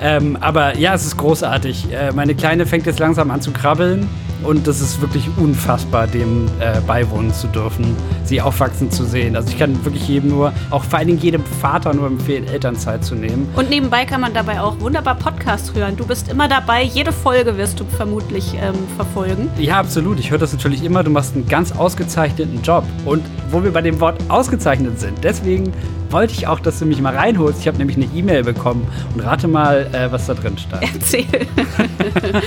Ähm, 0.00 0.38
aber 0.40 0.78
ja, 0.78 0.94
es 0.94 1.04
ist 1.04 1.16
großartig. 1.16 1.92
Äh, 1.92 2.12
meine 2.12 2.36
Kleine 2.36 2.64
fängt 2.64 2.86
jetzt 2.86 3.00
langsam 3.00 3.32
an 3.32 3.42
zu 3.42 3.50
krabbeln 3.50 4.08
und 4.44 4.66
das 4.66 4.80
ist 4.80 5.00
wirklich 5.00 5.28
unfassbar, 5.36 6.06
dem 6.06 6.46
äh, 6.60 6.80
beiwohnen 6.86 7.32
zu 7.32 7.46
dürfen, 7.48 7.96
sie 8.24 8.40
aufwachsen 8.40 8.90
zu 8.90 9.04
sehen. 9.04 9.36
Also 9.36 9.50
ich 9.50 9.58
kann 9.58 9.84
wirklich 9.84 10.06
jedem 10.08 10.30
nur, 10.30 10.52
auch 10.70 10.84
vor 10.84 10.98
allen 10.98 11.08
Dingen 11.08 11.20
jedem 11.20 11.44
Vater 11.60 11.94
nur 11.94 12.06
empfehlen, 12.06 12.46
Elternzeit 12.46 13.04
zu 13.04 13.14
nehmen. 13.14 13.48
Und 13.56 13.70
nebenbei 13.70 14.04
kann 14.04 14.20
man 14.20 14.34
dabei 14.34 14.60
auch 14.60 14.78
wunderbar 14.80 15.14
Podcast 15.16 15.74
hören. 15.74 15.96
Du 15.96 16.06
bist 16.06 16.28
immer 16.30 16.48
dabei, 16.48 16.82
jede 16.82 17.12
Folge 17.12 17.56
wirst 17.56 17.80
du 17.80 17.84
vermutlich 17.84 18.54
ähm, 18.54 18.74
verfolgen. 18.96 19.50
Ja, 19.58 19.78
absolut. 19.78 20.18
Ich 20.18 20.30
höre 20.30 20.38
das 20.38 20.52
natürlich 20.52 20.84
immer. 20.84 21.02
Du 21.02 21.10
machst 21.10 21.34
einen 21.34 21.48
ganz 21.48 21.72
ausgezeichneten 21.72 22.62
Job. 22.62 22.84
Und 23.04 23.24
wo 23.50 23.62
wir 23.62 23.72
bei 23.72 23.82
dem 23.82 24.00
Wort 24.00 24.18
ausgezeichnet 24.28 25.00
sind, 25.00 25.22
deswegen 25.22 25.72
wollte 26.10 26.32
ich 26.32 26.46
auch, 26.46 26.60
dass 26.60 26.78
du 26.78 26.86
mich 26.86 27.00
mal 27.00 27.14
reinholst. 27.14 27.60
Ich 27.60 27.66
habe 27.66 27.78
nämlich 27.78 27.96
eine 27.96 28.06
E-Mail 28.14 28.44
bekommen 28.44 28.86
und 29.14 29.20
rate 29.20 29.48
mal, 29.48 29.88
äh, 29.92 30.10
was 30.12 30.26
da 30.26 30.34
drin 30.34 30.56
stand. 30.58 30.82
Erzähl. 30.82 31.26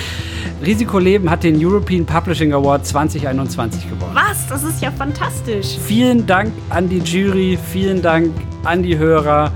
Risikoleben 0.66 1.30
hat 1.30 1.44
den 1.44 1.64
European 1.64 2.06
Publishing 2.06 2.54
Award 2.54 2.86
2021 2.86 3.90
gewonnen. 3.90 4.16
Was? 4.16 4.48
Das 4.48 4.64
ist 4.64 4.82
ja 4.82 4.92
fantastisch. 4.92 5.78
Vielen 5.86 6.26
Dank 6.26 6.52
an 6.70 6.90
die 6.90 7.00
Jury, 7.00 7.58
vielen 7.72 8.02
Dank 8.02 8.34
an 8.64 8.82
die 8.82 8.98
Hörer. 8.98 9.52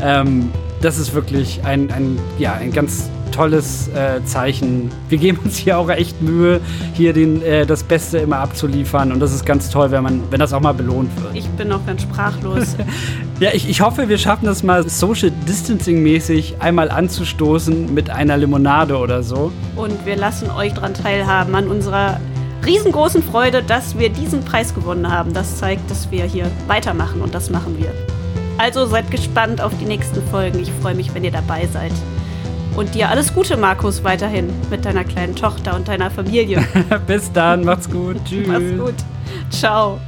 Ähm, 0.00 0.50
das 0.80 0.98
ist 0.98 1.14
wirklich 1.14 1.60
ein, 1.64 1.90
ein, 1.90 2.18
ja, 2.38 2.54
ein 2.54 2.72
ganz 2.72 3.10
tolles 3.32 3.88
äh, 3.88 4.24
Zeichen. 4.24 4.90
Wir 5.10 5.18
geben 5.18 5.38
uns 5.44 5.56
hier 5.56 5.78
auch 5.78 5.90
echt 5.90 6.22
Mühe, 6.22 6.60
hier 6.94 7.12
den, 7.12 7.42
äh, 7.42 7.66
das 7.66 7.82
Beste 7.82 8.18
immer 8.18 8.38
abzuliefern. 8.38 9.12
Und 9.12 9.20
das 9.20 9.34
ist 9.34 9.44
ganz 9.44 9.68
toll, 9.68 9.90
wenn, 9.90 10.02
man, 10.02 10.22
wenn 10.30 10.40
das 10.40 10.54
auch 10.54 10.60
mal 10.60 10.72
belohnt 10.72 11.10
wird. 11.22 11.36
Ich 11.36 11.48
bin 11.50 11.70
auch 11.70 11.84
ganz 11.84 12.02
sprachlos. 12.02 12.76
ja, 13.40 13.50
ich, 13.52 13.68
ich 13.68 13.80
hoffe, 13.80 14.08
wir 14.08 14.18
schaffen 14.18 14.46
das 14.46 14.62
mal 14.62 14.88
Social 14.88 15.30
Distancing-mäßig 15.46 16.60
einmal 16.60 16.90
anzustoßen 16.90 17.92
mit 17.92 18.08
einer 18.08 18.36
Limonade 18.36 18.96
oder 18.96 19.22
so. 19.22 19.52
Und 19.76 20.06
wir 20.06 20.16
lassen 20.16 20.50
euch 20.50 20.72
daran 20.72 20.94
teilhaben, 20.94 21.54
an 21.54 21.68
unserer 21.68 22.18
riesengroßen 22.64 23.22
Freude, 23.22 23.62
dass 23.62 23.98
wir 23.98 24.08
diesen 24.08 24.42
Preis 24.42 24.74
gewonnen 24.74 25.10
haben. 25.10 25.34
Das 25.34 25.58
zeigt, 25.58 25.90
dass 25.90 26.10
wir 26.10 26.24
hier 26.24 26.50
weitermachen 26.66 27.20
und 27.20 27.34
das 27.34 27.50
machen 27.50 27.78
wir. 27.78 27.92
Also 28.58 28.86
seid 28.86 29.10
gespannt 29.10 29.60
auf 29.60 29.72
die 29.78 29.84
nächsten 29.84 30.22
Folgen. 30.28 30.58
Ich 30.58 30.72
freue 30.72 30.94
mich, 30.94 31.14
wenn 31.14 31.22
ihr 31.22 31.30
dabei 31.30 31.66
seid. 31.66 31.92
Und 32.74 32.94
dir 32.94 33.10
alles 33.10 33.34
Gute, 33.34 33.56
Markus, 33.56 34.04
weiterhin 34.04 34.50
mit 34.70 34.84
deiner 34.84 35.04
kleinen 35.04 35.34
Tochter 35.34 35.76
und 35.76 35.88
deiner 35.88 36.10
Familie. 36.10 36.66
Bis 37.06 37.30
dann, 37.32 37.64
macht's 37.64 37.88
gut. 37.88 38.16
Tschüss. 38.24 38.46
Mach's 38.46 38.78
gut. 38.78 38.94
Ciao. 39.50 39.98